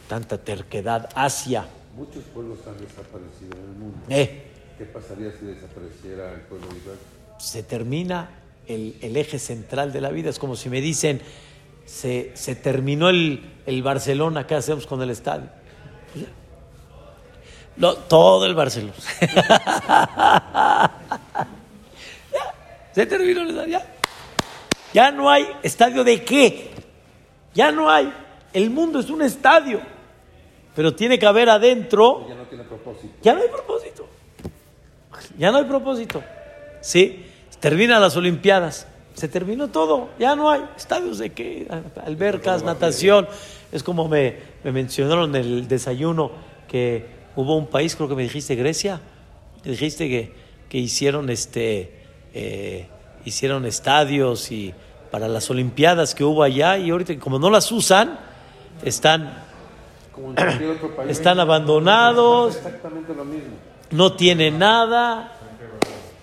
tanta 0.08 0.38
terquedad 0.38 1.10
hacia. 1.16 1.68
Muchos 1.96 2.24
pueblos 2.26 2.60
han 2.68 2.78
desaparecido 2.78 3.58
en 3.58 3.64
el 3.64 3.78
mundo. 3.78 3.98
Eh. 4.10 4.44
¿Qué 4.78 4.86
pasaría 4.86 5.32
si 5.32 5.46
desapareciera 5.46 6.34
el 6.34 6.42
pueblo 6.42 6.68
de 6.68 6.78
Israel? 6.78 7.00
Se 7.40 7.64
termina 7.64 8.30
el, 8.68 9.18
eje 9.18 9.40
central 9.40 9.92
de 9.94 10.02
la 10.02 10.10
vida. 10.10 10.30
Es 10.30 10.40
como 10.40 10.56
si 10.56 10.70
me 10.70 10.82
dicen, 10.82 11.22
se, 11.86 12.34
terminó 12.62 13.10
el, 13.10 13.42
Barcelona, 13.84 14.46
¿qué 14.48 14.56
hacemos 14.56 14.86
con 14.88 15.02
el 15.02 15.10
estadio? 15.10 15.50
todo 18.08 18.46
el 18.46 18.56
Barcelona. 18.56 18.94
se 22.94 23.06
terminó 23.06 23.42
el 23.42 23.50
estadio. 23.50 23.80
Ya. 24.94 25.12
no 25.12 25.30
hay 25.30 25.48
estadio 25.64 26.04
de 26.04 26.24
qué. 26.24 26.72
Ya 27.54 27.72
no 27.72 27.90
hay. 27.90 28.12
El 28.54 28.70
mundo 28.70 29.00
es 29.00 29.10
un 29.10 29.22
estadio. 29.22 29.80
Pero 30.76 30.94
tiene 30.96 31.18
que 31.18 31.26
haber 31.26 31.50
adentro. 31.50 32.26
Ya 32.28 32.36
no 32.36 32.44
tiene 32.44 32.64
propósito. 32.64 33.14
Ya 33.22 33.34
no 33.34 33.42
hay 33.42 33.50
propósito. 33.50 34.08
Ya 35.38 35.52
no 35.52 35.58
hay 35.58 35.66
propósito. 35.66 36.24
¿Sí? 36.82 37.26
Terminan 37.60 38.02
las 38.02 38.16
Olimpiadas, 38.16 38.88
se 39.14 39.28
terminó 39.28 39.70
todo, 39.70 40.10
ya 40.20 40.36
no 40.36 40.52
hay 40.52 40.62
estadios 40.76 41.18
de 41.18 41.32
qué, 41.32 41.68
albercas, 42.06 42.64
natación. 42.64 43.28
Es 43.72 43.82
como 43.84 44.08
me, 44.08 44.36
mencionaron 44.64 45.36
en 45.36 45.44
el 45.44 45.68
desayuno 45.68 46.32
que 46.68 47.06
hubo 47.36 47.58
un 47.58 47.68
país, 47.68 47.96
creo 47.96 48.08
que 48.08 48.16
me 48.16 48.24
dijiste 48.24 48.56
Grecia, 48.56 49.02
dijiste 49.64 50.08
que, 50.08 50.34
que 50.70 50.78
hicieron 50.78 51.30
este 51.30 51.98
eh, 52.34 52.88
hicieron 53.26 53.66
estadios 53.66 54.52
y 54.52 54.74
para 55.12 55.28
las 55.28 55.50
Olimpiadas 55.50 56.14
que 56.14 56.24
hubo 56.24 56.44
allá 56.44 56.78
y 56.78 56.92
ahorita 56.92 57.18
como 57.20 57.40
no 57.40 57.50
las 57.50 57.72
usan, 57.72 58.20
están, 58.84 59.44
están 61.08 61.40
abandonados, 61.40 62.58
exactamente 62.58 63.14
lo 63.16 63.26
mismo. 63.26 63.56
no 63.92 64.14
tienen 64.14 64.60
nada. 64.60 65.34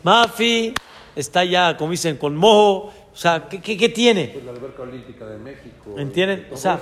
Mafi, 0.03 0.75
está 1.16 1.44
ya, 1.44 1.77
como 1.77 1.92
dicen, 1.92 2.16
con 2.16 2.37
mojo. 2.37 2.92
O 3.12 3.16
sea, 3.16 3.48
¿qué, 3.48 3.61
qué, 3.61 3.88
tiene? 3.88 4.29
Pues 4.29 4.44
la 4.44 4.50
alberca 4.50 4.83
olímpica 4.83 5.27
de 5.27 5.38
México. 5.38 5.94
¿Entienden? 5.96 6.48
O 6.53 6.57
sea, 6.57 6.81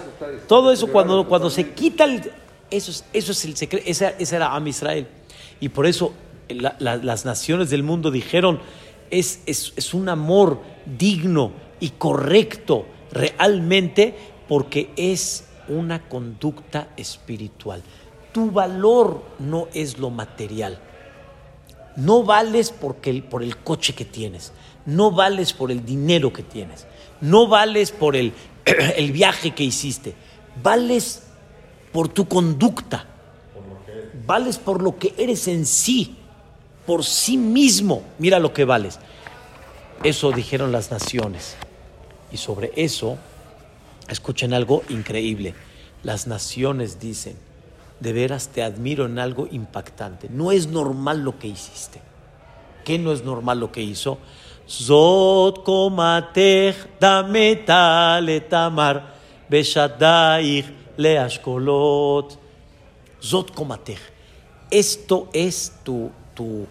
todo 0.49 0.73
eso 0.73 0.87
cuando, 0.87 1.27
cuando 1.29 1.51
se 1.51 1.73
quita 1.73 2.05
el... 2.05 2.23
Eso 2.71 2.91
es, 2.91 3.05
eso 3.13 3.33
es 3.33 3.45
el 3.45 3.55
secreto, 3.55 3.85
esa, 3.87 4.11
esa 4.19 4.37
era 4.37 4.55
Am 4.55 4.67
Israel. 4.67 5.07
Y 5.61 5.69
por 5.69 5.87
eso 5.87 6.15
las 6.49 7.25
naciones 7.25 7.69
del 7.69 7.83
mundo 7.83 8.11
dijeron, 8.11 8.61
es, 9.11 9.43
es, 9.45 9.75
es 9.77 9.93
un 9.93 10.09
amor 10.09 10.61
digno 10.87 11.53
y 11.81 11.91
correcto 11.91 12.87
realmente 13.13 14.15
porque 14.49 14.91
es 14.97 15.49
una 15.69 16.09
conducta 16.09 16.89
espiritual. 16.97 17.83
Tu 18.33 18.51
valor 18.51 19.23
no 19.39 19.69
es 19.75 19.99
lo 19.99 20.11
material. 20.11 20.81
No 21.97 22.23
vales 22.23 22.71
porque 22.71 23.23
por 23.23 23.43
el 23.43 23.59
coche 23.59 23.95
que 23.95 24.05
tienes, 24.05 24.53
no 24.87 25.11
vales 25.11 25.53
por 25.53 25.71
el 25.71 25.85
dinero 25.85 26.33
que 26.33 26.43
tienes, 26.43 26.87
no 27.21 27.47
vales 27.47 27.93
por 27.93 28.17
el, 28.17 28.33
el 28.97 29.13
viaje 29.13 29.53
que 29.53 29.65
hiciste, 29.65 30.15
vales 30.63 31.23
por 31.93 32.09
tu 32.09 32.27
conducta, 32.27 33.07
vales 34.27 34.59
por 34.59 34.83
lo 34.83 34.99
que 34.99 35.15
eres 35.19 35.49
en 35.49 35.67
sí, 35.67 36.17
por 36.87 37.05
sí 37.05 37.37
mismo, 37.37 38.03
mira 38.19 38.39
lo 38.39 38.53
que 38.53 38.65
vales. 38.65 38.99
Eso 40.03 40.33
dijeron 40.33 40.73
las 40.73 40.91
naciones. 40.91 41.55
Y 42.33 42.39
sobre 42.39 42.73
eso, 42.77 43.19
escuchen 44.09 44.55
algo 44.55 44.83
increíble. 44.89 45.55
Las 46.03 46.27
naciones 46.27 46.99
dicen, 46.99 47.37
de 48.03 48.13
veras 48.13 48.49
te 48.49 48.65
admiro 48.65 49.07
en 49.07 49.21
algo 49.21 49.47
impactante. 49.51 50.29
No 50.29 50.51
es 50.51 50.67
normal 50.67 51.23
lo 51.23 51.39
que 51.39 51.47
hiciste. 51.47 52.01
¿Qué 52.85 52.99
no 52.99 53.13
es 53.13 53.23
normal 53.23 53.61
lo 53.61 53.71
que 53.71 53.81
hizo? 53.81 54.19
Zot 54.69 55.63
komatech 55.63 56.99
dameta 56.99 58.21
letamar 58.21 59.15
beshadaich 59.49 60.67
leashkolot. 60.97 62.39
Zot 63.23 63.53
komatech. 63.53 64.01
Esto 64.69 65.29
es 65.33 65.73
tu, 65.85 66.11
tu, 66.35 66.67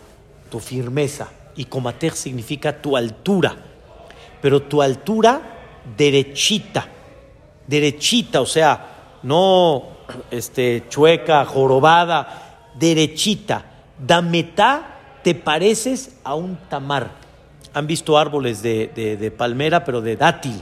tu 0.50 0.60
firmeza. 0.60 1.32
Y 1.56 1.64
komatech 1.64 2.14
significa 2.16 2.82
tu 2.82 2.98
altura. 2.98 3.56
Pero 4.42 4.64
tu 4.64 4.82
altura 4.82 5.42
derechita. 5.96 6.86
Derechita, 7.68 8.42
o 8.42 8.46
sea, 8.46 9.20
no 9.24 9.91
este, 10.30 10.86
chueca, 10.90 11.46
jorobada, 11.46 12.70
derechita. 12.76 13.66
Dametá, 14.00 14.98
te 15.24 15.36
pareces 15.36 16.18
a 16.24 16.36
un 16.36 16.56
tamar. 16.70 17.12
Han 17.74 17.88
visto 17.88 18.18
árboles 18.18 18.62
de, 18.62 18.92
de- 19.20 19.32
palmera, 19.32 19.84
pero 19.86 20.02
de 20.02 20.16
dátil. 20.18 20.60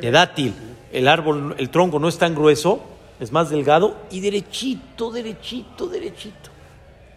De 0.00 0.10
dátil. 0.10 0.54
El 0.92 1.08
árbol, 1.08 1.54
el 1.58 1.70
tronco 1.70 1.98
no 1.98 2.08
es 2.08 2.18
tan 2.18 2.34
grueso, 2.34 2.80
es 3.18 3.32
más 3.32 3.50
delgado 3.50 3.96
y 4.10 4.20
derechito, 4.20 5.10
derechito, 5.10 5.86
derechito. 5.86 6.50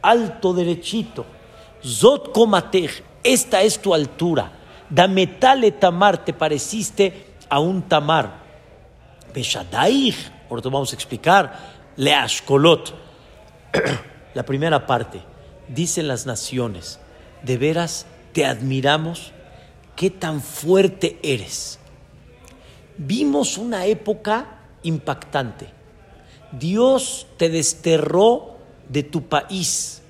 Alto, 0.02 0.54
derechito. 0.54 1.26
Zot 1.86 2.32
komatej, 2.32 3.04
esta 3.24 3.62
es 3.62 3.80
tu 3.80 3.94
altura. 3.94 4.52
Dametale 4.90 5.72
tamar, 5.72 6.24
te 6.24 6.34
pareciste 6.34 7.34
a 7.50 7.60
un 7.60 7.84
tamar. 7.84 8.42
Beshadaich, 9.34 10.16
ahora 10.54 10.70
vamos 10.70 10.92
a 10.92 10.96
explicar. 10.96 11.60
Leashkolot. 11.98 12.94
La 14.34 14.44
primera 14.44 14.86
parte, 14.88 15.22
dicen 15.68 16.08
las 16.08 16.26
naciones, 16.26 17.00
de 17.44 17.58
veras 17.58 18.08
te 18.32 18.46
admiramos, 18.46 19.32
qué 19.96 20.10
tan 20.10 20.42
fuerte 20.42 21.20
eres. 21.22 21.80
Vimos 22.98 23.60
una 23.60 23.86
época 23.86 24.60
impactante. 24.82 25.70
Dios 26.52 27.28
te 27.38 27.50
desterró 27.50 28.58
de 28.90 29.04
tu 29.04 29.24
país 29.28 30.02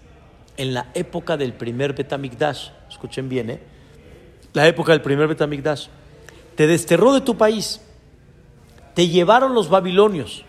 en 0.58 0.74
la 0.74 0.90
época 0.94 1.36
del 1.36 1.54
primer 1.54 1.94
Betamigdash. 1.94 2.70
Escuchen 2.90 3.28
bien, 3.28 3.50
¿eh? 3.50 3.60
La 4.54 4.68
época 4.68 4.92
del 4.94 5.02
primer 5.02 5.28
Betamigdash. 5.28 5.88
Te 6.56 6.68
desterró 6.68 7.14
de 7.14 7.22
tu 7.22 7.36
país. 7.36 7.82
Te 8.94 9.08
llevaron 9.08 9.54
los 9.54 9.70
babilonios. 9.70 10.44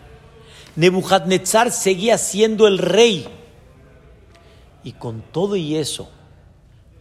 Nebuchadnezzar 0.75 1.71
seguía 1.71 2.17
siendo 2.17 2.67
el 2.67 2.77
rey. 2.77 3.27
Y 4.83 4.93
con 4.93 5.21
todo 5.21 5.55
y 5.55 5.75
eso, 5.75 6.09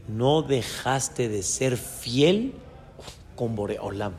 no 0.08 0.42
dejaste 0.42 1.28
de 1.28 1.42
ser 1.42 1.76
fiel 1.76 2.54
con 3.36 3.56
Boreolam. 3.56 4.12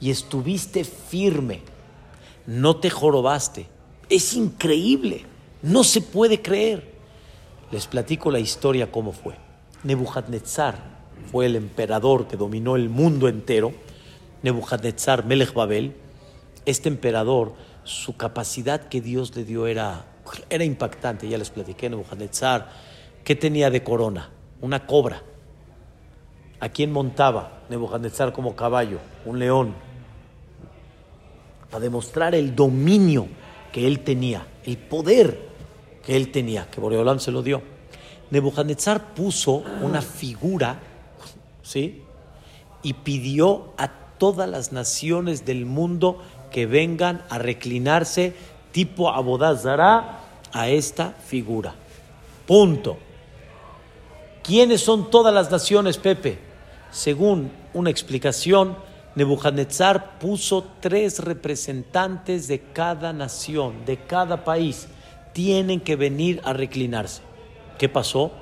Y 0.00 0.10
estuviste 0.10 0.84
firme. 0.84 1.62
No 2.46 2.76
te 2.76 2.88
jorobaste. 2.88 3.66
Es 4.08 4.34
increíble. 4.34 5.26
No 5.62 5.84
se 5.84 6.00
puede 6.00 6.40
creer. 6.40 6.94
Les 7.70 7.86
platico 7.86 8.30
la 8.30 8.40
historia 8.40 8.90
cómo 8.90 9.12
fue. 9.12 9.36
Nebuchadnezzar 9.84 11.00
fue 11.30 11.46
el 11.46 11.56
emperador 11.56 12.26
que 12.26 12.36
dominó 12.36 12.76
el 12.76 12.88
mundo 12.88 13.28
entero. 13.28 13.72
Nebuchadnezzar, 14.42 15.24
Melech 15.24 15.52
Babel. 15.52 15.94
Este 16.66 16.88
emperador, 16.88 17.54
su 17.84 18.16
capacidad 18.16 18.88
que 18.88 19.00
Dios 19.00 19.34
le 19.36 19.44
dio 19.44 19.66
era, 19.66 20.06
era 20.48 20.64
impactante. 20.64 21.28
Ya 21.28 21.38
les 21.38 21.50
platiqué, 21.50 21.88
Nebuchadnezzar, 21.88 22.70
¿qué 23.24 23.34
tenía 23.36 23.70
de 23.70 23.82
corona? 23.82 24.30
Una 24.60 24.86
cobra. 24.86 25.22
¿A 26.60 26.68
quién 26.68 26.92
montaba 26.92 27.62
Nebuchadnezzar 27.70 28.32
como 28.32 28.54
caballo? 28.54 28.98
Un 29.24 29.38
león. 29.38 29.74
Para 31.70 31.80
demostrar 31.80 32.34
el 32.34 32.54
dominio 32.54 33.28
que 33.72 33.86
él 33.86 34.00
tenía, 34.00 34.46
el 34.64 34.76
poder 34.76 35.48
que 36.04 36.16
él 36.16 36.30
tenía, 36.32 36.68
que 36.70 36.80
Boreolam 36.80 37.20
se 37.20 37.30
lo 37.30 37.42
dio. 37.42 37.62
Nebuchadnezzar 38.30 39.14
puso 39.14 39.62
una 39.82 40.02
figura, 40.02 40.78
¿sí? 41.62 42.02
Y 42.82 42.92
pidió 42.94 43.72
a 43.76 43.99
todas 44.20 44.46
las 44.46 44.70
naciones 44.70 45.46
del 45.46 45.64
mundo 45.64 46.18
que 46.52 46.66
vengan 46.66 47.24
a 47.30 47.38
reclinarse 47.38 48.34
tipo 48.70 49.08
Abodazara 49.08 50.20
a 50.52 50.68
esta 50.68 51.12
figura. 51.26 51.74
Punto. 52.46 52.98
¿Quiénes 54.42 54.82
son 54.82 55.10
todas 55.10 55.32
las 55.32 55.50
naciones, 55.50 55.96
Pepe? 55.96 56.38
Según 56.90 57.50
una 57.72 57.88
explicación, 57.88 58.76
Nebuchadnezzar 59.14 60.18
puso 60.18 60.66
tres 60.80 61.20
representantes 61.20 62.46
de 62.46 62.60
cada 62.60 63.14
nación, 63.14 63.86
de 63.86 63.96
cada 64.04 64.44
país. 64.44 64.88
Tienen 65.32 65.80
que 65.80 65.96
venir 65.96 66.42
a 66.44 66.52
reclinarse. 66.52 67.22
¿Qué 67.78 67.88
pasó? 67.88 68.32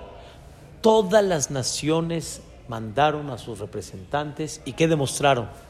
Todas 0.80 1.22
las 1.22 1.52
naciones 1.52 2.42
mandaron 2.66 3.30
a 3.30 3.38
sus 3.38 3.60
representantes 3.60 4.60
y 4.64 4.72
¿qué 4.72 4.88
demostraron? 4.88 5.67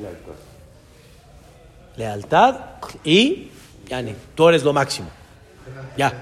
Lealtad. 0.00 0.32
Lealtad 1.96 2.56
y, 3.04 3.50
yani, 3.86 4.14
tú 4.34 4.48
eres 4.48 4.62
lo 4.62 4.72
máximo. 4.72 5.08
Ya. 5.96 6.12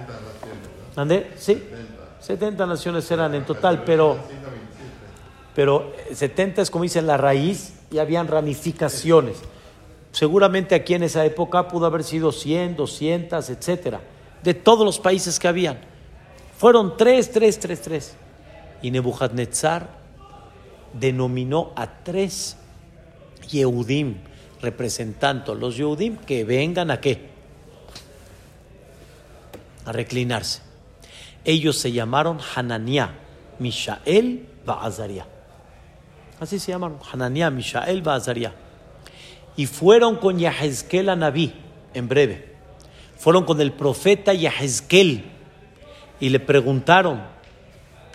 ¿Ande? 0.96 1.32
Sí. 1.36 1.62
70 2.20 2.66
naciones 2.66 3.10
eran 3.10 3.34
en 3.34 3.46
total, 3.46 3.84
pero, 3.84 4.18
pero 5.54 5.92
70 6.12 6.62
es 6.62 6.70
como 6.70 6.82
dicen 6.82 7.06
la 7.06 7.16
raíz 7.16 7.74
y 7.90 7.98
habían 7.98 8.26
ramificaciones. 8.26 9.38
Seguramente 10.12 10.74
aquí 10.74 10.94
en 10.94 11.04
esa 11.04 11.24
época 11.24 11.68
pudo 11.68 11.86
haber 11.86 12.02
sido 12.02 12.32
100, 12.32 12.76
200, 12.76 13.50
etcétera, 13.50 14.00
de 14.42 14.54
todos 14.54 14.84
los 14.84 14.98
países 14.98 15.38
que 15.38 15.48
habían. 15.48 15.78
Fueron 16.58 16.96
tres, 16.96 17.30
tres, 17.30 17.58
tres, 17.58 17.80
tres. 17.80 18.16
Y 18.82 18.90
Nebuchadnezzar 18.90 19.88
denominó 20.92 21.72
a 21.76 22.02
tres 22.02 22.56
Yehudim, 23.48 24.16
representando 24.62 25.54
los 25.54 25.76
Yehudim 25.76 26.16
que 26.18 26.44
vengan 26.44 26.90
a 26.90 27.00
qué? 27.00 27.28
A 29.84 29.92
reclinarse. 29.92 30.60
Ellos 31.44 31.78
se 31.78 31.92
llamaron 31.92 32.38
Hananiah, 32.54 33.14
Mishael, 33.58 34.46
Baazaria. 34.64 35.26
Así 36.40 36.58
se 36.58 36.72
llamaron, 36.72 36.98
Hananiah, 37.10 37.50
Mishael, 37.50 38.02
Baazaria. 38.02 38.52
Y 39.56 39.66
fueron 39.66 40.16
con 40.16 40.38
Yahezkel 40.38 41.08
a 41.08 41.16
Naví, 41.16 41.52
en 41.94 42.08
breve. 42.08 42.54
Fueron 43.16 43.44
con 43.44 43.60
el 43.60 43.72
profeta 43.72 44.32
Yahezkel 44.32 45.24
y 46.20 46.28
le 46.28 46.40
preguntaron, 46.40 47.22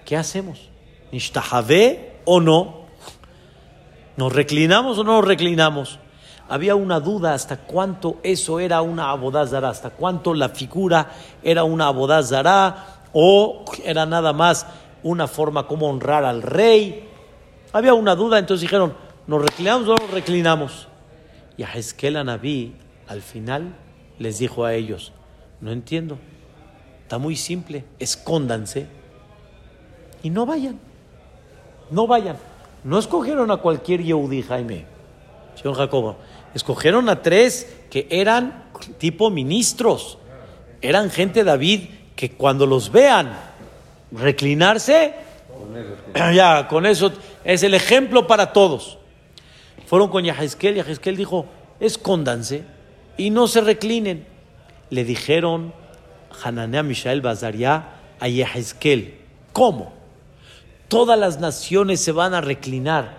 ¿qué 0.05 0.15
hacemos? 0.15 0.69
¿Nishtahavé 1.11 2.13
o 2.25 2.39
no? 2.39 2.82
¿Nos 4.15 4.31
reclinamos 4.31 4.97
o 4.99 5.03
no 5.03 5.13
nos 5.13 5.25
reclinamos? 5.25 5.99
Había 6.49 6.75
una 6.75 6.99
duda 6.99 7.33
hasta 7.33 7.57
cuánto 7.57 8.17
eso 8.21 8.59
era 8.59 8.81
una 8.81 9.09
abodazara, 9.09 9.69
hasta 9.69 9.89
cuánto 9.89 10.33
la 10.33 10.49
figura 10.49 11.11
era 11.41 11.63
una 11.63 11.87
abodazara 11.87 13.07
o 13.13 13.65
era 13.83 14.05
nada 14.05 14.33
más 14.33 14.67
una 15.01 15.27
forma 15.27 15.65
como 15.67 15.89
honrar 15.89 16.25
al 16.25 16.41
rey. 16.41 17.09
Había 17.71 17.93
una 17.93 18.15
duda, 18.15 18.37
entonces 18.37 18.61
dijeron, 18.61 18.93
¿nos 19.25 19.41
reclinamos 19.41 19.87
o 19.87 19.91
no 19.91 19.97
nos 19.97 20.11
reclinamos? 20.11 20.87
Y 21.57 21.63
a 21.63 21.73
Hezkel 21.73 22.17
al 22.17 23.21
final, 23.21 23.75
les 24.19 24.37
dijo 24.37 24.65
a 24.65 24.73
ellos, 24.73 25.11
no 25.59 25.71
entiendo, 25.71 26.17
está 27.01 27.17
muy 27.17 27.35
simple, 27.35 27.85
escóndanse 27.99 28.87
y 30.21 30.29
no 30.29 30.45
vayan, 30.45 30.79
no 31.89 32.05
vayan. 32.05 32.37
No 32.83 32.99
escogieron 32.99 33.49
a 33.51 33.57
cualquier 33.57 34.03
Yehudi, 34.03 34.43
Jaime, 34.43 34.85
señor 35.55 35.75
Jacobo, 35.75 36.17
escogieron 36.53 37.07
a 37.09 37.21
tres 37.21 37.75
que 37.89 38.07
eran 38.09 38.65
tipo 38.97 39.29
ministros, 39.29 40.17
eran 40.81 41.09
gente 41.09 41.43
David 41.43 41.81
que 42.15 42.31
cuando 42.31 42.65
los 42.65 42.91
vean 42.91 43.33
reclinarse, 44.11 45.13
ya, 46.33 46.67
con 46.67 46.85
eso 46.85 47.11
es 47.43 47.63
el 47.63 47.73
ejemplo 47.73 48.27
para 48.27 48.51
todos. 48.53 48.97
Fueron 49.85 50.09
con 50.09 50.23
Yahezkel, 50.23 50.75
Yahezkel 50.75 51.15
dijo, 51.15 51.45
escóndanse 51.79 52.63
y 53.17 53.29
no 53.29 53.47
se 53.47 53.61
reclinen. 53.61 54.25
Le 54.89 55.03
dijeron 55.03 55.73
Hananea, 56.43 56.83
Mishael, 56.83 57.21
Bazaria 57.21 57.85
a 58.19 58.27
Yahezkel, 58.27 59.15
¿cómo? 59.51 60.02
Todas 60.93 61.17
las 61.17 61.39
naciones 61.39 62.01
se 62.01 62.11
van 62.11 62.35
a 62.35 62.41
reclinar 62.41 63.17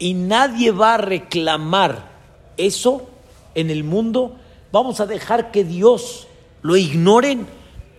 y 0.00 0.14
nadie 0.14 0.72
va 0.72 0.94
a 0.94 0.98
reclamar 0.98 2.10
eso 2.56 3.08
en 3.54 3.70
el 3.70 3.84
mundo. 3.84 4.36
Vamos 4.72 4.98
a 4.98 5.06
dejar 5.06 5.52
que 5.52 5.62
Dios 5.62 6.26
lo 6.62 6.76
ignoren 6.76 7.46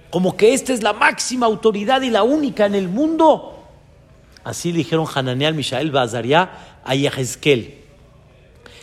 como 0.09 0.35
que 0.35 0.53
esta 0.53 0.73
es 0.73 0.83
la 0.83 0.91
máxima 0.91 1.45
autoridad 1.45 2.01
y 2.01 2.09
la 2.09 2.23
única 2.23 2.65
en 2.65 2.75
el 2.75 2.89
mundo. 2.89 3.63
Así 4.43 4.73
le 4.73 4.79
dijeron 4.79 5.07
Hananiah, 5.15 5.53
Mishael, 5.53 5.91
Bazaria 5.91 6.49
a 6.83 6.93
Yahezkel. 6.93 7.83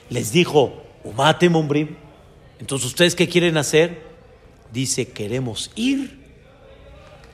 Les 0.08 0.32
dijo, 0.32 0.82
Umate 1.04 1.50
Mombrim. 1.50 1.96
Entonces, 2.58 2.86
¿ustedes 2.86 3.14
qué 3.14 3.28
quieren 3.28 3.58
hacer? 3.58 4.02
Dice, 4.72 5.12
queremos 5.12 5.70
ir, 5.74 6.24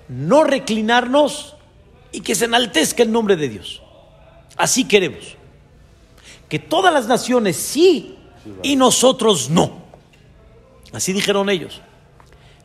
no 0.09 0.43
reclinarnos 0.43 1.55
y 2.13 2.21
que 2.21 2.35
se 2.35 2.47
enaltezca 2.47 3.03
el 3.03 3.13
nombre 3.13 3.37
de 3.37 3.49
Dios. 3.49 3.83
Así 4.57 4.85
queremos. 4.85 5.37
Que 6.49 6.59
todas 6.59 6.93
las 6.93 7.07
naciones 7.07 7.57
sí 7.57 8.19
y 8.63 8.77
nosotros 8.77 9.51
no. 9.51 9.83
Así 10.93 11.13
dijeron 11.13 11.51
ellos. 11.51 11.81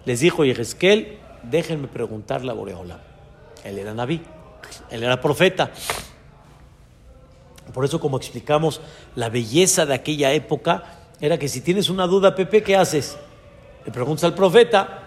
Les 0.05 0.19
dijo 0.19 0.45
Yehezkel, 0.45 1.17
déjenme 1.43 1.87
preguntarle 1.87 2.51
a 2.51 2.53
Boreola. 2.53 3.01
Él 3.63 3.79
era 3.79 3.93
Naví, 3.93 4.21
él 4.89 5.03
era 5.03 5.19
profeta. 5.21 5.71
Por 7.73 7.85
eso, 7.85 7.99
como 7.99 8.17
explicamos, 8.17 8.81
la 9.15 9.29
belleza 9.29 9.85
de 9.85 9.93
aquella 9.93 10.33
época 10.33 10.99
era 11.21 11.37
que 11.37 11.47
si 11.47 11.61
tienes 11.61 11.89
una 11.89 12.05
duda, 12.07 12.35
Pepe, 12.35 12.61
¿qué 12.63 12.75
haces? 12.75 13.17
Le 13.85 13.91
preguntas 13.91 14.25
al 14.25 14.35
profeta. 14.35 14.99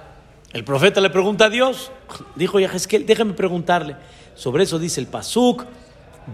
El 0.53 0.65
profeta 0.65 1.01
le 1.01 1.11
pregunta 1.11 1.47
a 1.47 1.51
Dios. 1.51 1.91
Dijo 2.35 2.59
Yahezkel, 2.59 3.05
déjame 3.05 3.35
preguntarle. 3.35 3.97
Sobre 4.37 4.63
eso 4.63 4.79
dice 4.79 5.01
el 5.01 5.09
Pasuk. 5.09 5.65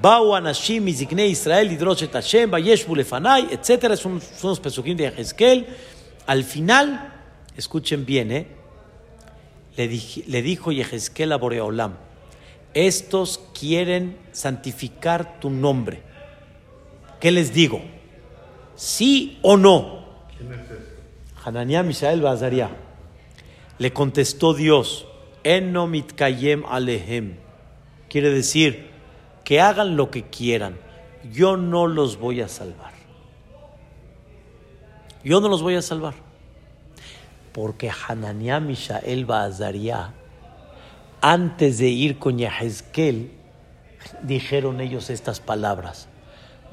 Bau 0.00 0.34
anashim 0.34 0.88
Israel 0.88 1.70
hidroshet 1.70 2.12
Hashem 2.12 2.50
vayeshbu 2.50 2.96
lefanai, 2.96 3.48
etc. 3.52 3.96
Son, 3.96 4.20
son 4.20 4.50
los 4.50 4.60
pesukim 4.60 4.96
de 4.96 5.04
Yahezkel. 5.04 5.66
Al 6.26 6.44
final, 6.44 7.12
escuchen 7.56 8.04
bien, 8.04 8.32
¿eh? 8.32 8.46
le, 9.76 10.00
le 10.26 10.42
dijo 10.42 10.72
Yehezkel 10.72 11.32
a 11.32 11.36
Boreolam, 11.36 11.94
estos 12.74 13.40
quieren 13.58 14.16
santificar 14.32 15.40
tu 15.40 15.50
nombre. 15.50 16.02
¿Qué 17.20 17.30
les 17.30 17.52
digo? 17.52 17.80
¿Sí 18.76 19.38
o 19.42 19.56
no? 19.56 20.02
Hananiah, 21.44 21.82
Mishael, 21.82 22.20
Bazaria. 22.20 22.70
Le 23.78 23.92
contestó 23.92 24.54
Dios, 24.54 25.06
Eno 25.44 25.86
mitkayem 25.86 26.64
alehem. 26.64 27.41
Quiere 28.12 28.30
decir, 28.30 28.90
que 29.42 29.62
hagan 29.62 29.96
lo 29.96 30.10
que 30.10 30.24
quieran. 30.24 30.76
Yo 31.32 31.56
no 31.56 31.86
los 31.86 32.18
voy 32.18 32.42
a 32.42 32.48
salvar. 32.48 32.92
Yo 35.24 35.40
no 35.40 35.48
los 35.48 35.62
voy 35.62 35.76
a 35.76 35.80
salvar. 35.80 36.12
Porque 37.54 37.90
Hananiah, 37.90 38.60
Mishael, 38.60 39.24
Bazaria, 39.24 40.12
antes 41.22 41.78
de 41.78 41.88
ir 41.88 42.18
con 42.18 42.36
Yahezkel, 42.36 43.32
dijeron 44.22 44.82
ellos 44.82 45.08
estas 45.08 45.40
palabras. 45.40 46.06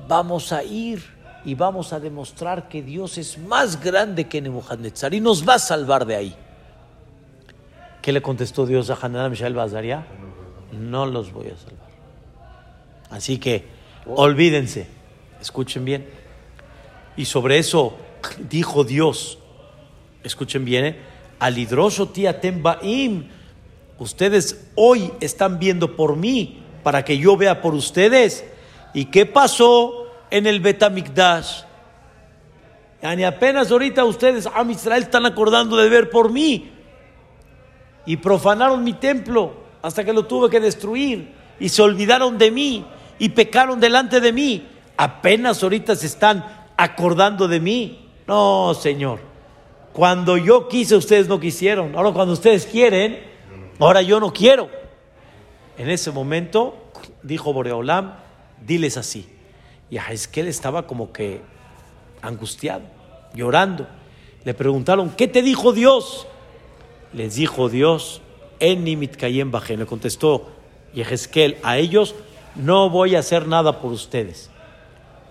Vamos 0.09 0.51
a 0.51 0.61
ir 0.61 1.01
y 1.45 1.55
vamos 1.55 1.93
a 1.93 2.01
demostrar 2.01 2.67
que 2.67 2.83
Dios 2.83 3.17
es 3.17 3.37
más 3.37 3.81
grande 3.81 4.27
que 4.27 4.41
Nebuchadnezzar 4.41 5.13
y 5.13 5.21
nos 5.21 5.47
va 5.47 5.53
a 5.53 5.59
salvar 5.59 6.05
de 6.05 6.17
ahí. 6.17 6.35
¿Qué 8.01 8.11
le 8.11 8.21
contestó 8.21 8.65
Dios 8.65 8.89
a 8.89 8.97
Hananiah, 9.01 9.29
Mishael, 9.29 9.53
Bazaria? 9.53 10.05
No 10.71 11.05
los 11.05 11.31
voy 11.31 11.47
a 11.47 11.57
salvar. 11.57 11.89
Así 13.09 13.37
que 13.39 13.65
olvídense, 14.05 14.87
escuchen 15.41 15.85
bien. 15.85 16.07
Y 17.17 17.25
sobre 17.25 17.57
eso 17.57 17.97
dijo 18.49 18.83
Dios, 18.83 19.39
escuchen 20.23 20.65
bien, 20.65 20.85
¿eh? 20.85 20.95
Alidroso 21.39 22.09
tía 22.09 22.39
tembaim, 22.39 23.29
ustedes 23.97 24.69
hoy 24.75 25.11
están 25.19 25.57
viendo 25.57 25.95
por 25.95 26.15
mí 26.15 26.63
para 26.83 27.03
que 27.03 27.17
yo 27.17 27.37
vea 27.37 27.61
por 27.61 27.73
ustedes. 27.73 28.45
¿Y 28.93 29.05
qué 29.05 29.25
pasó 29.25 30.07
en 30.29 30.47
el 30.47 30.59
Betamikdash? 30.59 31.63
Yani 33.01 33.23
apenas 33.23 33.71
ahorita 33.71 34.03
ustedes, 34.03 34.47
Am 34.47 34.69
Israel, 34.71 35.03
están 35.03 35.25
acordando 35.25 35.77
de 35.77 35.89
ver 35.89 36.09
por 36.09 36.31
mí. 36.31 36.71
Y 38.05 38.17
profanaron 38.17 38.83
mi 38.83 38.93
templo 38.93 39.53
hasta 39.81 40.03
que 40.03 40.13
lo 40.13 40.25
tuve 40.25 40.49
que 40.49 40.59
destruir. 40.59 41.33
Y 41.59 41.69
se 41.69 41.81
olvidaron 41.81 42.37
de 42.37 42.51
mí 42.51 42.85
y 43.17 43.29
pecaron 43.29 43.79
delante 43.79 44.19
de 44.21 44.31
mí. 44.31 44.67
Apenas 44.97 45.61
ahorita 45.61 45.95
se 45.95 46.07
están 46.07 46.45
acordando 46.77 47.47
de 47.47 47.59
mí. 47.59 48.09
No, 48.27 48.73
Señor. 48.73 49.19
Cuando 49.93 50.37
yo 50.37 50.67
quise, 50.67 50.95
ustedes 50.95 51.27
no 51.27 51.39
quisieron. 51.39 51.95
Ahora 51.95 52.11
cuando 52.11 52.33
ustedes 52.33 52.65
quieren, 52.65 53.19
ahora 53.79 54.01
yo 54.01 54.19
no 54.19 54.31
quiero. 54.31 54.69
En 55.77 55.89
ese 55.89 56.11
momento, 56.11 56.77
dijo 57.23 57.53
Boreolam, 57.53 58.13
diles 58.65 58.97
así. 58.97 59.27
Y 59.89 59.97
a 59.97 60.05
Hezkel 60.09 60.47
estaba 60.47 60.85
como 60.85 61.11
que 61.11 61.41
angustiado, 62.21 62.83
llorando. 63.33 63.87
Le 64.43 64.53
preguntaron, 64.53 65.09
¿qué 65.11 65.27
te 65.27 65.41
dijo 65.41 65.73
Dios? 65.73 66.27
Les 67.13 67.35
dijo 67.35 67.69
Dios. 67.69 68.21
Le 68.59 69.85
contestó 69.85 70.49
Yehezkel 70.93 71.57
a 71.63 71.77
ellos, 71.77 72.15
no 72.55 72.89
voy 72.89 73.15
a 73.15 73.19
hacer 73.19 73.47
nada 73.47 73.79
por 73.79 73.91
ustedes. 73.91 74.49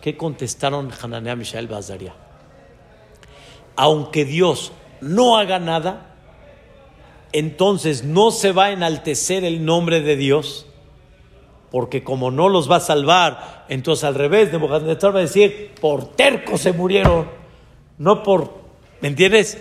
¿Qué 0.01 0.17
contestaron 0.17 0.91
Hananiah, 1.03 1.37
Mishael, 1.37 1.67
Bazaria? 1.67 2.15
Aunque 3.77 4.25
Dios 4.25 4.73
no 5.01 5.37
haga 5.37 5.59
nada, 5.59 6.15
entonces 7.33 8.05
no 8.05 8.31
se 8.31 8.53
va 8.53 8.67
a 8.67 8.73
enaltecer 8.73 9.45
el 9.45 9.65
nombre 9.65 10.01
de 10.01 10.17
Dios, 10.17 10.67
porque 11.71 12.03
como 12.03 12.31
no 12.31 12.49
los 12.49 12.71
va 12.71 12.77
a 12.77 12.81
salvar, 12.81 13.67
entonces 13.69 14.05
al 14.05 14.15
revés, 14.15 14.51
Nebuchadnezzar 14.53 15.15
va 15.15 15.19
a 15.19 15.23
decir, 15.23 15.75
por 15.81 16.17
tercos 16.17 16.63
se 16.63 16.73
murieron, 16.73 17.29
no 17.99 18.23
por, 18.23 18.55
¿me 19.01 19.09
entiendes? 19.09 19.59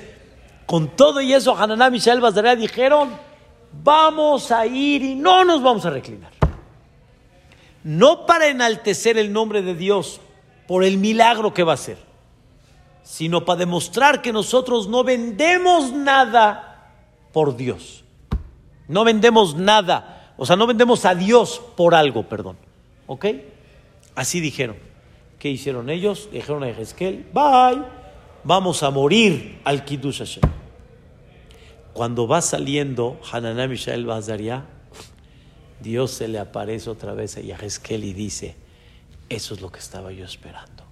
Con 0.65 0.95
todo 0.95 1.21
y 1.21 1.33
eso, 1.33 1.55
Hananá, 1.55 1.89
Mishael, 1.89 2.21
Bazaria 2.21 2.55
dijeron, 2.55 3.09
vamos 3.83 4.51
a 4.51 4.65
ir 4.65 5.03
y 5.03 5.15
no 5.15 5.43
nos 5.43 5.61
vamos 5.61 5.85
a 5.85 5.89
reclinar. 5.89 6.31
No 7.83 8.25
para 8.25 8.47
enaltecer 8.47 9.17
el 9.17 9.31
nombre 9.31 9.61
de 9.61 9.75
Dios 9.75 10.19
por 10.67 10.83
el 10.83 10.97
milagro 10.97 11.53
que 11.53 11.63
va 11.63 11.71
a 11.73 11.75
hacer, 11.75 11.97
sino 13.03 13.45
para 13.45 13.59
demostrar 13.59 14.21
que 14.21 14.33
nosotros 14.33 14.87
no 14.87 15.03
vendemos 15.03 15.93
nada 15.93 16.91
por 17.31 17.55
Dios. 17.55 18.03
No 18.87 19.03
vendemos 19.03 19.55
nada, 19.55 20.33
o 20.37 20.45
sea, 20.45 20.55
no 20.55 20.67
vendemos 20.67 21.05
a 21.05 21.15
Dios 21.15 21.61
por 21.75 21.95
algo, 21.95 22.23
perdón. 22.23 22.57
¿Ok? 23.05 23.25
Así 24.15 24.39
dijeron. 24.39 24.75
¿Qué 25.39 25.49
hicieron 25.49 25.89
ellos? 25.89 26.29
Dijeron 26.31 26.63
a 26.63 26.69
Ezequiel, 26.69 27.25
bye, 27.31 27.83
vamos 28.43 28.81
a 28.81 28.89
morir 28.89 29.61
al 29.63 29.85
Kiddush 29.85 30.19
Hashem. 30.19 30.56
Cuando 31.97 32.27
va 32.27 32.43
saliendo 32.43 33.19
Hananá 33.31 33.67
Mishael 33.67 34.05
Bazaria, 34.05 34.65
Dios 35.81 36.11
se 36.11 36.27
le 36.27 36.37
aparece 36.37 36.91
otra 36.91 37.15
vez 37.15 37.37
a 37.37 37.41
Yahezkel 37.41 38.03
y 38.03 38.13
dice, 38.13 38.55
eso 39.29 39.55
es 39.55 39.61
lo 39.61 39.71
que 39.71 39.79
estaba 39.79 40.11
yo 40.11 40.23
esperando. 40.23 40.83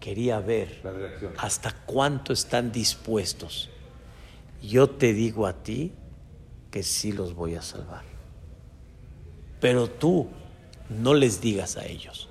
Quería 0.00 0.40
ver 0.40 0.80
hasta 1.36 1.72
cuánto 1.84 2.32
están 2.32 2.72
dispuestos. 2.72 3.68
Yo 4.62 4.88
te 4.88 5.12
digo 5.12 5.46
a 5.46 5.52
ti 5.52 5.92
que 6.70 6.82
sí 6.82 7.12
los 7.12 7.34
voy 7.34 7.56
a 7.56 7.60
salvar. 7.60 8.04
Pero 9.60 9.86
tú 9.86 10.28
no 10.88 11.12
les 11.12 11.42
digas 11.42 11.76
a 11.76 11.84
ellos. 11.84 12.30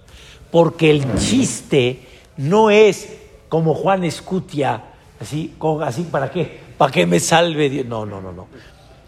Porque 0.49 0.89
el 0.89 1.03
chiste 1.19 1.99
no 2.35 2.71
es 2.71 3.15
como 3.47 3.75
Juan 3.75 4.05
Escutia, 4.05 4.85
así, 5.19 5.53
así 5.83 6.01
¿para 6.05 6.31
qué? 6.31 6.68
¿Para 6.79 6.93
qué 6.93 7.05
me 7.05 7.19
salve 7.19 7.69
Dios? 7.69 7.85
No, 7.85 8.05
no, 8.05 8.21
no, 8.21 8.31
no. 8.31 8.47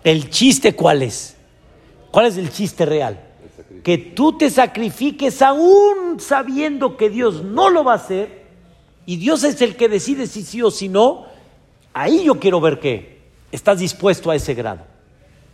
El 0.04 0.30
chiste 0.30 0.76
cuál 0.76 1.04
es? 1.04 1.38
¿Cuál 2.12 2.26
es 2.26 2.36
el 2.36 2.52
chiste 2.52 2.86
real? 2.86 3.18
Que 3.82 3.98
tú 3.98 4.38
te 4.38 4.50
sacrifiques 4.50 5.42
aún 5.42 6.20
sabiendo 6.20 6.98
que 6.98 7.10
Dios 7.10 7.46
no 7.46 7.70
lo 7.70 7.86
va 7.86 7.94
a 7.94 7.96
hacer 7.96 8.44
y 9.06 9.16
Dios 9.16 9.46
es 9.46 9.62
el 9.62 9.78
que 9.78 9.88
decide 9.88 10.28
si 10.28 10.44
sí 10.44 10.62
o 10.62 10.70
si 10.70 10.90
no. 10.90 11.28
Ahí 11.94 12.26
yo 12.26 12.42
quiero 12.42 12.60
ver 12.60 12.78
que 12.82 13.22
estás 13.54 13.80
dispuesto 13.80 14.30
a 14.30 14.36
ese 14.36 14.54
grado. 14.54 14.82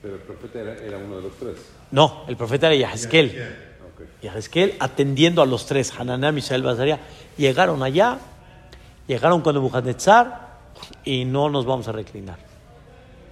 Pero 0.02 0.16
el 0.16 0.22
profeta 0.22 0.60
era, 0.60 0.74
era 0.74 0.98
uno 0.98 1.18
de 1.18 1.22
los 1.22 1.34
tres. 1.38 1.58
No, 1.92 2.24
el 2.28 2.36
profeta 2.36 2.66
era 2.66 2.76
Yahezkel. 2.78 3.28
Ok. 3.94 4.24
Yahezkel 4.24 4.76
atendiendo 4.80 5.44
a 5.44 5.46
los 5.46 5.68
tres, 5.68 5.94
Hananá, 5.96 6.32
Mishael, 6.32 6.64
Bazaria, 6.64 7.00
llegaron 7.38 7.84
allá, 7.84 8.18
llegaron 9.06 9.42
con 9.42 9.54
Nebuchadnezzar 9.54 10.47
y 11.04 11.26
no 11.26 11.50
nos 11.50 11.66
vamos 11.66 11.88
a 11.88 11.92
reclinar. 11.92 12.38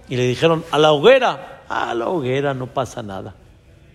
Y 0.08 0.16
le 0.16 0.26
dijeron, 0.26 0.64
a 0.70 0.78
la 0.78 0.92
hoguera, 0.92 1.64
a 1.68 1.94
la 1.94 2.08
hoguera 2.08 2.54
no 2.54 2.68
pasa 2.68 3.02
nada. 3.02 3.34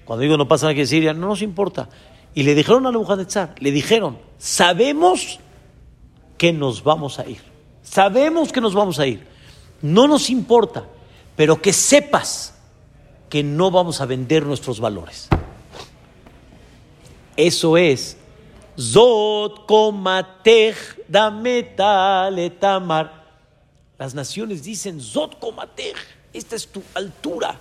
Cuando 0.05 0.23
digo 0.23 0.37
no 0.37 0.47
pasa 0.47 0.65
nada, 0.65 0.73
quiere 0.73 0.89
decir, 0.89 1.15
no 1.15 1.27
nos 1.27 1.41
importa. 1.41 1.89
Y 2.33 2.43
le 2.43 2.55
dijeron 2.55 2.85
a 2.85 2.91
Nebuchadnezzar, 2.91 3.55
le 3.59 3.71
dijeron, 3.71 4.17
sabemos 4.37 5.39
que 6.37 6.53
nos 6.53 6.83
vamos 6.83 7.19
a 7.19 7.27
ir. 7.27 7.41
Sabemos 7.83 8.51
que 8.51 8.61
nos 8.61 8.73
vamos 8.73 8.99
a 8.99 9.07
ir. 9.07 9.27
No 9.81 10.07
nos 10.07 10.29
importa, 10.29 10.85
pero 11.35 11.61
que 11.61 11.73
sepas 11.73 12.55
que 13.29 13.43
no 13.43 13.71
vamos 13.71 14.01
a 14.01 14.05
vender 14.05 14.45
nuestros 14.45 14.79
valores. 14.79 15.29
Eso 17.35 17.77
es 17.77 18.17
Zot 18.79 19.65
komatech 19.65 20.77
dametaletamar. 21.07 23.20
Las 24.01 24.15
naciones 24.15 24.63
dicen 24.63 24.99
Zot 24.99 25.37
komatech, 25.37 25.95
esta 26.33 26.55
es 26.55 26.69
tu 26.69 26.81
altura. 26.95 27.55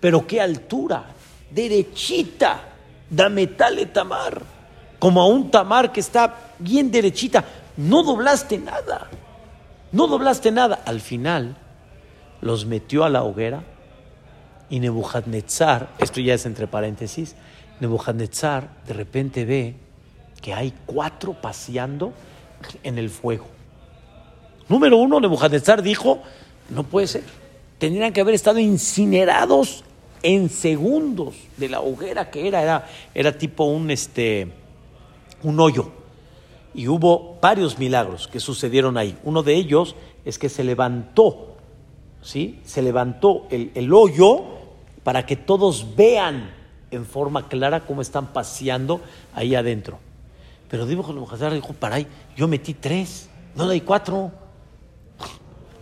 Pero 0.00 0.26
qué 0.26 0.40
altura, 0.40 1.04
derechita, 1.52 2.62
dametaletamar. 3.08 4.42
Como 4.98 5.22
a 5.22 5.26
un 5.28 5.52
tamar 5.52 5.92
que 5.92 6.00
está 6.00 6.34
bien 6.58 6.90
derechita, 6.90 7.44
no 7.76 8.02
doblaste 8.02 8.58
nada. 8.58 9.08
No 9.92 10.08
doblaste 10.08 10.50
nada. 10.50 10.82
Al 10.84 11.00
final 11.00 11.56
los 12.40 12.66
metió 12.66 13.04
a 13.04 13.08
la 13.08 13.22
hoguera 13.22 13.62
y 14.68 14.80
Nebuchadnezzar, 14.80 15.90
esto 16.00 16.20
ya 16.20 16.34
es 16.34 16.44
entre 16.44 16.66
paréntesis, 16.66 17.36
Nebuchadnezzar 17.78 18.68
de 18.84 18.94
repente 18.94 19.44
ve 19.44 19.76
que 20.42 20.54
hay 20.54 20.74
cuatro 20.86 21.34
paseando 21.34 22.12
en 22.82 22.98
el 22.98 23.10
fuego. 23.10 23.57
Número 24.68 24.98
uno, 24.98 25.20
Nebuchadnezzar 25.20 25.82
dijo, 25.82 26.20
no 26.68 26.84
puede 26.84 27.06
ser, 27.06 27.24
tendrían 27.78 28.12
que 28.12 28.20
haber 28.20 28.34
estado 28.34 28.58
incinerados 28.58 29.84
en 30.22 30.50
segundos 30.50 31.34
de 31.56 31.68
la 31.68 31.80
hoguera 31.80 32.30
que 32.30 32.48
era, 32.48 32.62
era, 32.62 32.88
era 33.14 33.38
tipo 33.38 33.64
un, 33.64 33.90
este, 33.90 34.48
un 35.42 35.58
hoyo. 35.60 35.90
Y 36.74 36.86
hubo 36.88 37.38
varios 37.40 37.78
milagros 37.78 38.28
que 38.28 38.40
sucedieron 38.40 38.98
ahí. 38.98 39.16
Uno 39.24 39.42
de 39.42 39.54
ellos 39.54 39.96
es 40.24 40.38
que 40.38 40.48
se 40.48 40.64
levantó, 40.64 41.56
¿sí? 42.22 42.60
Se 42.64 42.82
levantó 42.82 43.46
el, 43.50 43.70
el 43.74 43.92
hoyo 43.92 44.44
para 45.02 45.24
que 45.24 45.36
todos 45.36 45.96
vean 45.96 46.50
en 46.90 47.06
forma 47.06 47.48
clara 47.48 47.80
cómo 47.80 48.02
están 48.02 48.32
paseando 48.32 49.00
ahí 49.34 49.54
adentro. 49.54 49.98
Pero 50.68 50.84
dijo 50.84 51.12
Nebuchadnezzar, 51.12 51.54
dijo, 51.54 51.72
para 51.72 51.96
ahí, 51.96 52.06
yo 52.36 52.46
metí 52.46 52.74
tres, 52.74 53.30
no 53.54 53.68
hay 53.68 53.80
cuatro. 53.80 54.30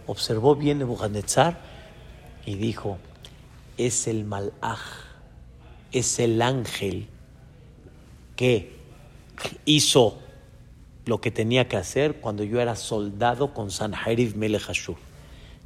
Observó 0.07 0.55
bien 0.55 0.79
Nebuchadnezzar 0.79 1.59
y 2.45 2.55
dijo, 2.55 2.99
es 3.77 4.07
el 4.07 4.25
malaj, 4.25 4.81
es 5.93 6.19
el 6.19 6.41
ángel 6.43 7.09
que 8.37 8.77
hizo 9.65 10.19
lo 11.07 11.21
que 11.21 11.31
tenía 11.31 11.69
que 11.69 11.77
hacer 11.77 12.17
cuando 12.21 12.45
yo 12.45 12.61
era 12.61 12.77
soldado 12.77 13.53
con 13.55 13.71
Sanherib 13.71 14.37
Melech. 14.37 14.67
Nada 14.69 14.99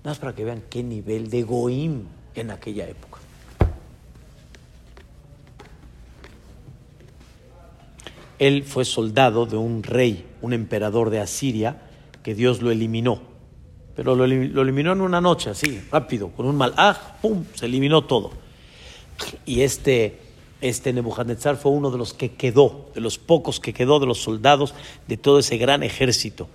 más 0.04 0.18
para 0.18 0.34
que 0.34 0.44
vean 0.44 0.62
qué 0.70 0.82
nivel 0.82 1.30
de 1.30 1.42
Goim 1.42 2.04
en 2.34 2.50
aquella 2.50 2.88
época. 2.88 3.18
Él 8.38 8.64
fue 8.64 8.86
soldado 8.86 9.44
de 9.44 9.58
un 9.58 9.82
rey, 9.82 10.26
un 10.40 10.54
emperador 10.54 11.10
de 11.10 11.20
Asiria, 11.20 11.82
que 12.22 12.34
Dios 12.34 12.62
lo 12.62 12.70
eliminó. 12.70 13.29
Pero 14.00 14.16
lo, 14.16 14.26
lo 14.26 14.62
eliminó 14.62 14.92
en 14.92 15.02
una 15.02 15.20
noche, 15.20 15.50
así, 15.50 15.78
rápido, 15.92 16.30
con 16.30 16.46
un 16.46 16.56
malaj, 16.56 16.96
¡pum! 17.20 17.44
Se 17.52 17.66
eliminó 17.66 18.02
todo. 18.04 18.30
Y 19.44 19.60
este, 19.60 20.18
este 20.62 20.94
Nebuchadnezzar 20.94 21.58
fue 21.58 21.72
uno 21.72 21.90
de 21.90 21.98
los 21.98 22.14
que 22.14 22.32
quedó, 22.32 22.88
de 22.94 23.02
los 23.02 23.18
pocos 23.18 23.60
que 23.60 23.74
quedó, 23.74 24.00
de 24.00 24.06
los 24.06 24.22
soldados 24.22 24.72
de 25.06 25.18
todo 25.18 25.38
ese 25.38 25.58
gran 25.58 25.82
ejército. 25.82 26.48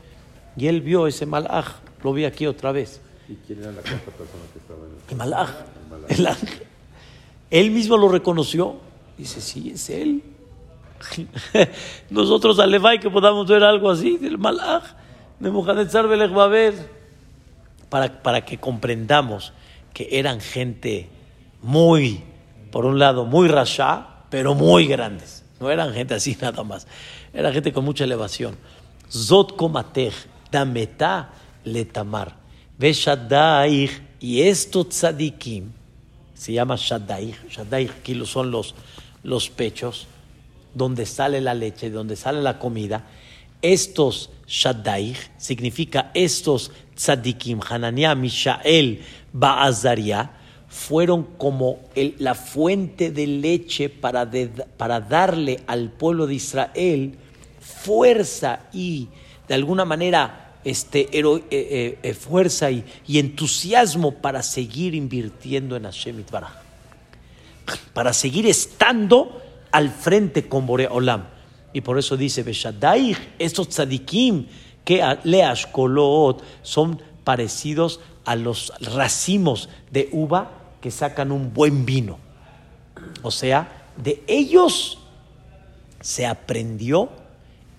Y 0.57 0.65
él 0.65 0.81
vio 0.81 1.05
ese 1.05 1.27
malaj, 1.27 1.67
lo 2.03 2.13
vi 2.13 2.25
aquí 2.25 2.47
otra 2.47 2.71
vez. 2.71 2.99
¿Y 3.29 3.35
quién 3.35 3.59
era 3.59 3.73
la 3.73 3.81
cuarta 3.83 4.09
persona 4.09 4.43
que 4.51 4.57
estaba 4.57 4.79
en 4.79 4.93
el 4.93 5.11
El 5.11 5.15
malaj, 5.15 5.49
El 5.51 5.89
malaj. 5.91 6.19
el 6.19 6.25
ángel. 6.25 6.67
Él 7.51 7.69
mismo 7.69 7.95
lo 7.95 8.09
reconoció. 8.09 8.77
Dice, 9.19 9.39
sí, 9.39 9.69
es 9.69 9.87
él. 9.91 10.23
Nosotros, 12.09 12.57
Alevay, 12.57 12.99
que 12.99 13.11
podamos 13.11 13.45
ver 13.45 13.63
algo 13.63 13.91
así 13.91 14.17
del 14.17 14.39
malaj, 14.39 14.81
Nebuchadnezzar 15.39 16.07
Belech 16.07 16.33
Babel 16.33 16.94
para, 17.95 18.21
para 18.21 18.43
que 18.43 18.57
comprendamos 18.57 19.53
que 19.93 20.09
eran 20.19 20.41
gente 20.41 21.07
muy, 21.61 22.21
por 22.69 22.85
un 22.85 22.99
lado, 22.99 23.23
muy 23.23 23.47
rasha, 23.47 24.25
pero 24.29 24.53
muy 24.53 24.85
grandes. 24.85 25.45
No 25.61 25.71
eran 25.71 25.93
gente 25.93 26.13
así 26.13 26.37
nada 26.41 26.61
más. 26.65 26.87
Era 27.33 27.53
gente 27.53 27.71
con 27.71 27.85
mucha 27.85 28.03
elevación. 28.03 28.57
Zot 29.09 29.55
komatech, 29.55 30.13
dameta 30.51 31.29
letamar. 31.63 32.35
Ve 32.77 32.91
Shadaich, 32.91 34.01
y 34.19 34.41
estos 34.41 34.89
tzadikim, 34.89 35.71
se 36.33 36.51
llama 36.51 36.75
Shadaich, 36.75 37.47
Shadaich, 37.47 37.91
que 38.03 38.25
son 38.25 38.51
los, 38.51 38.75
los 39.23 39.49
pechos, 39.49 40.05
donde 40.73 41.05
sale 41.05 41.39
la 41.39 41.53
leche, 41.53 41.89
donde 41.89 42.17
sale 42.17 42.41
la 42.41 42.59
comida. 42.59 43.05
Estos 43.61 44.31
Shadaich 44.47 45.31
significa 45.37 46.11
estos 46.13 46.73
tzadikim, 46.95 47.59
Hananiah, 47.67 48.15
Mishael, 48.15 49.01
Baazaria, 49.33 50.31
fueron 50.67 51.23
como 51.37 51.79
la 52.17 52.35
fuente 52.35 53.11
de 53.11 53.27
leche 53.27 53.89
para, 53.89 54.29
para 54.77 54.99
darle 54.99 55.61
al 55.67 55.91
pueblo 55.91 56.27
de 56.27 56.35
Israel 56.35 57.15
fuerza 57.59 58.61
y 58.73 59.07
de 59.47 59.53
alguna 59.53 59.85
manera 59.85 60.55
este, 60.63 61.07
eh, 61.17 61.43
eh, 61.51 61.99
eh, 62.01 62.13
fuerza 62.13 62.71
y, 62.71 62.83
y 63.07 63.19
entusiasmo 63.19 64.15
para 64.15 64.43
seguir 64.43 64.95
invirtiendo 64.95 65.75
en 65.75 65.83
Hashem 65.83 66.19
Itbaraj 66.19 66.65
para 67.93 68.13
seguir 68.13 68.45
estando 68.47 69.41
al 69.71 69.89
frente 69.89 70.47
con 70.47 70.65
Boreolam. 70.65 71.25
Y 71.73 71.81
por 71.81 71.99
eso 71.99 72.15
dice 72.15 72.43
Beshadaich, 72.43 73.17
estos 73.37 73.69
tzadikim 73.69 74.45
que 74.85 75.03
a- 75.03 75.19
le 75.23 75.43
ashkolot 75.43 76.41
son 76.61 77.01
parecidos 77.23 77.99
a 78.23 78.35
los 78.35 78.71
racimos 78.79 79.67
de 79.91 80.09
uva 80.11 80.51
que 80.81 80.91
sacan 80.91 81.31
un 81.31 81.53
buen 81.53 81.85
vino. 81.85 82.17
O 83.23 83.31
sea, 83.31 83.87
de 83.97 84.23
ellos 84.27 84.99
se 86.01 86.25
aprendió 86.25 87.09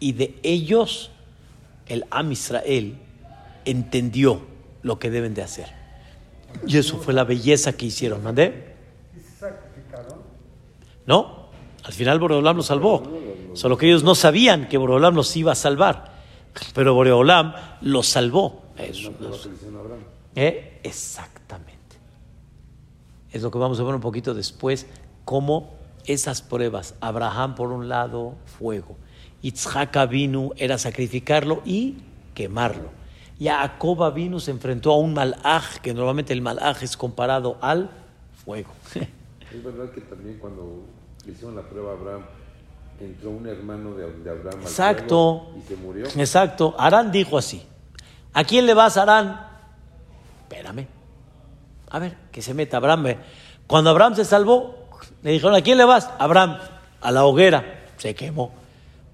y 0.00 0.12
de 0.12 0.38
ellos 0.42 1.11
el 1.88 2.04
Am 2.11 2.32
Israel 2.32 2.98
entendió 3.64 4.40
lo 4.82 4.98
que 4.98 5.11
deben 5.11 5.34
de 5.34 5.42
hacer. 5.42 5.68
Y 6.66 6.78
eso 6.78 6.98
fue 6.98 7.14
la 7.14 7.24
belleza 7.24 7.72
que 7.72 7.86
hicieron, 7.86 8.22
¿mandé? 8.22 8.74
¿Y 9.16 9.20
se 9.20 9.38
sacrificaron? 9.38 10.18
No, 11.07 11.46
al 11.84 11.92
final 11.92 12.18
Boreolam 12.18 12.57
los 12.57 12.66
salvó. 12.66 13.02
Solo 13.54 13.76
que 13.76 13.86
ellos 13.86 14.02
no 14.04 14.14
sabían 14.14 14.68
que 14.68 14.78
Boreolam 14.78 15.14
los 15.14 15.36
iba 15.36 15.52
a 15.52 15.57
salvar. 15.57 16.16
Pero 16.74 16.94
Boreolam 16.94 17.54
salvó. 18.02 18.62
Eso, 18.76 19.12
Lo 19.20 19.28
Abraham. 19.80 20.00
¿Eh? 20.34 20.80
Exactamente. 20.82 21.76
Es 23.32 23.42
lo 23.42 23.50
que 23.50 23.59
vamos 23.59 23.80
a 23.80 23.82
ver 23.82 23.94
un 23.94 24.00
poquito 24.00 24.34
después, 24.34 24.86
cómo 25.24 25.74
esas 26.04 26.42
pruebas, 26.42 26.94
Abraham 27.00 27.54
por 27.54 27.72
un 27.72 27.88
lado, 27.88 28.34
fuego, 28.59 28.96
Itzhak 29.42 30.09
vino 30.09 30.50
era 30.57 30.78
sacrificarlo 30.78 31.62
y 31.64 31.96
quemarlo. 32.34 32.90
Jacob 33.38 34.14
vino 34.14 34.40
se 34.40 34.50
enfrentó 34.50 34.92
a 34.92 34.98
un 34.98 35.14
malaj, 35.14 35.78
que 35.82 35.92
normalmente 35.92 36.32
el 36.32 36.40
malaj 36.40 36.82
es 36.82 36.96
comparado 36.96 37.59
al 37.61 37.90
fuego. 38.44 38.70
Es 38.94 39.62
verdad 39.62 39.90
que 39.90 40.00
también 40.02 40.38
cuando 40.38 40.84
le 41.24 41.32
hicieron 41.32 41.54
la 41.54 41.62
prueba 41.62 41.92
a 41.92 41.94
Abraham, 41.94 42.22
entró 43.05 43.30
un 43.30 43.47
hermano 43.47 43.94
de, 43.94 44.05
Abraham 44.05 44.61
Exacto. 44.62 45.53
y 45.59 45.62
se 45.68 45.76
murió. 45.76 46.07
Exacto. 46.07 46.74
Arán 46.78 47.12
dijo 47.12 47.38
así. 47.38 47.62
¿A 48.32 48.44
quién 48.44 48.66
le 48.66 48.74
vas, 48.74 48.97
Arán? 48.97 49.47
Espérame. 50.42 50.86
A 51.90 51.99
ver, 51.99 52.16
que 52.32 52.42
se 52.42 52.55
meta 52.55 52.78
Abraham. 52.78 53.16
Cuando 53.66 53.90
Abraham 53.90 54.14
se 54.14 54.24
salvó, 54.24 54.88
le 55.22 55.32
dijeron, 55.32 55.55
¿a 55.55 55.62
quién 55.62 55.78
le 55.78 55.84
vas? 55.84 56.11
Abraham, 56.18 56.59
a 57.01 57.11
la 57.11 57.24
hoguera. 57.24 57.84
Se 57.97 58.14
quemó. 58.14 58.53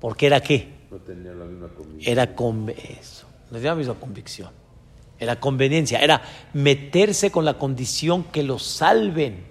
¿Porque 0.00 0.26
era 0.26 0.40
qué? 0.40 0.86
No 0.90 0.98
tenía 0.98 1.32
la 1.32 1.44
misma 1.44 1.68
convicción. 1.68 2.12
Era 2.12 2.34
con 2.34 2.68
eso. 2.70 3.26
No 3.50 3.56
tenía 3.56 3.70
la 3.70 3.76
misma 3.76 3.94
convicción. 3.94 4.50
Era 5.18 5.38
conveniencia. 5.38 6.00
Era 6.00 6.22
meterse 6.52 7.30
con 7.30 7.44
la 7.44 7.54
condición 7.54 8.24
que 8.24 8.42
lo 8.42 8.58
salven. 8.58 9.44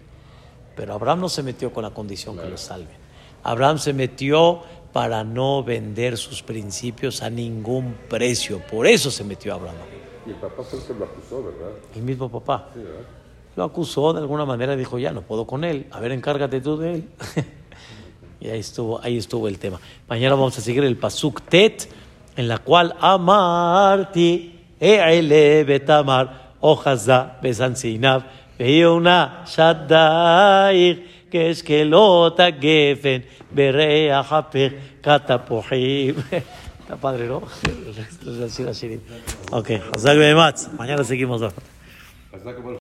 Pero 0.75 0.93
Abraham 0.93 1.21
no 1.21 1.29
se 1.29 1.43
metió 1.43 1.71
con 1.71 1.83
la 1.83 1.91
condición 1.91 2.37
que 2.37 2.49
lo 2.49 2.57
salven. 2.57 3.00
Abraham 3.43 3.77
se 3.79 3.93
metió 3.93 4.61
para 4.93 5.23
no 5.23 5.63
vender 5.63 6.17
sus 6.17 6.43
principios 6.43 7.21
a 7.21 7.29
ningún 7.29 7.95
precio. 8.09 8.59
Por 8.59 8.87
eso 8.87 9.09
se 9.09 9.23
metió 9.23 9.53
Abraham. 9.53 9.77
Y 10.25 10.31
el 10.31 10.35
papá 10.35 10.63
fue 10.63 10.79
el 10.79 10.85
que 10.85 10.93
lo 10.93 11.05
acusó, 11.05 11.43
¿verdad? 11.43 11.71
El 11.95 12.01
mismo 12.03 12.29
papá. 12.29 12.69
Sí, 12.73 12.79
¿verdad? 12.79 13.01
Lo 13.55 13.65
acusó 13.65 14.13
de 14.13 14.19
alguna 14.19 14.45
manera, 14.45 14.75
dijo, 14.75 14.97
ya 14.97 15.11
no 15.11 15.21
puedo 15.21 15.45
con 15.45 15.63
él, 15.63 15.87
a 15.91 15.99
ver, 15.99 16.13
encárgate 16.13 16.61
tú 16.61 16.77
de 16.77 16.93
él. 16.93 17.09
y 18.39 18.49
ahí 18.49 18.59
estuvo, 18.59 19.01
ahí 19.03 19.17
estuvo 19.17 19.47
el 19.47 19.59
tema. 19.59 19.79
Mañana 20.07 20.35
vamos 20.35 20.57
a 20.57 20.61
seguir 20.61 20.85
el 20.85 20.95
Pasuk 20.95 21.41
Tet, 21.41 21.89
en 22.37 22.47
la 22.47 22.59
cual 22.59 22.95
amarti, 22.99 24.57
e'ele 24.79 25.65
betamar, 25.65 26.53
ojaza 26.61 27.39
besansinav, 27.41 28.23
veuna 28.57 29.43
shadair, 29.45 31.20
que 31.31 31.49
es 31.49 31.63
que 31.63 31.85
lota 31.85 32.51
gefen, 32.51 33.25
berea 33.49 34.19
haper, 34.19 34.77
katapojim. 35.01 36.15
Está 36.81 36.97
padre, 36.97 37.27
¿no? 37.27 37.37
Ok, 39.51 39.69
Hazak 39.95 40.17
Behematz. 40.17 40.67
mañana 40.77 41.03
seguimos. 41.03 41.41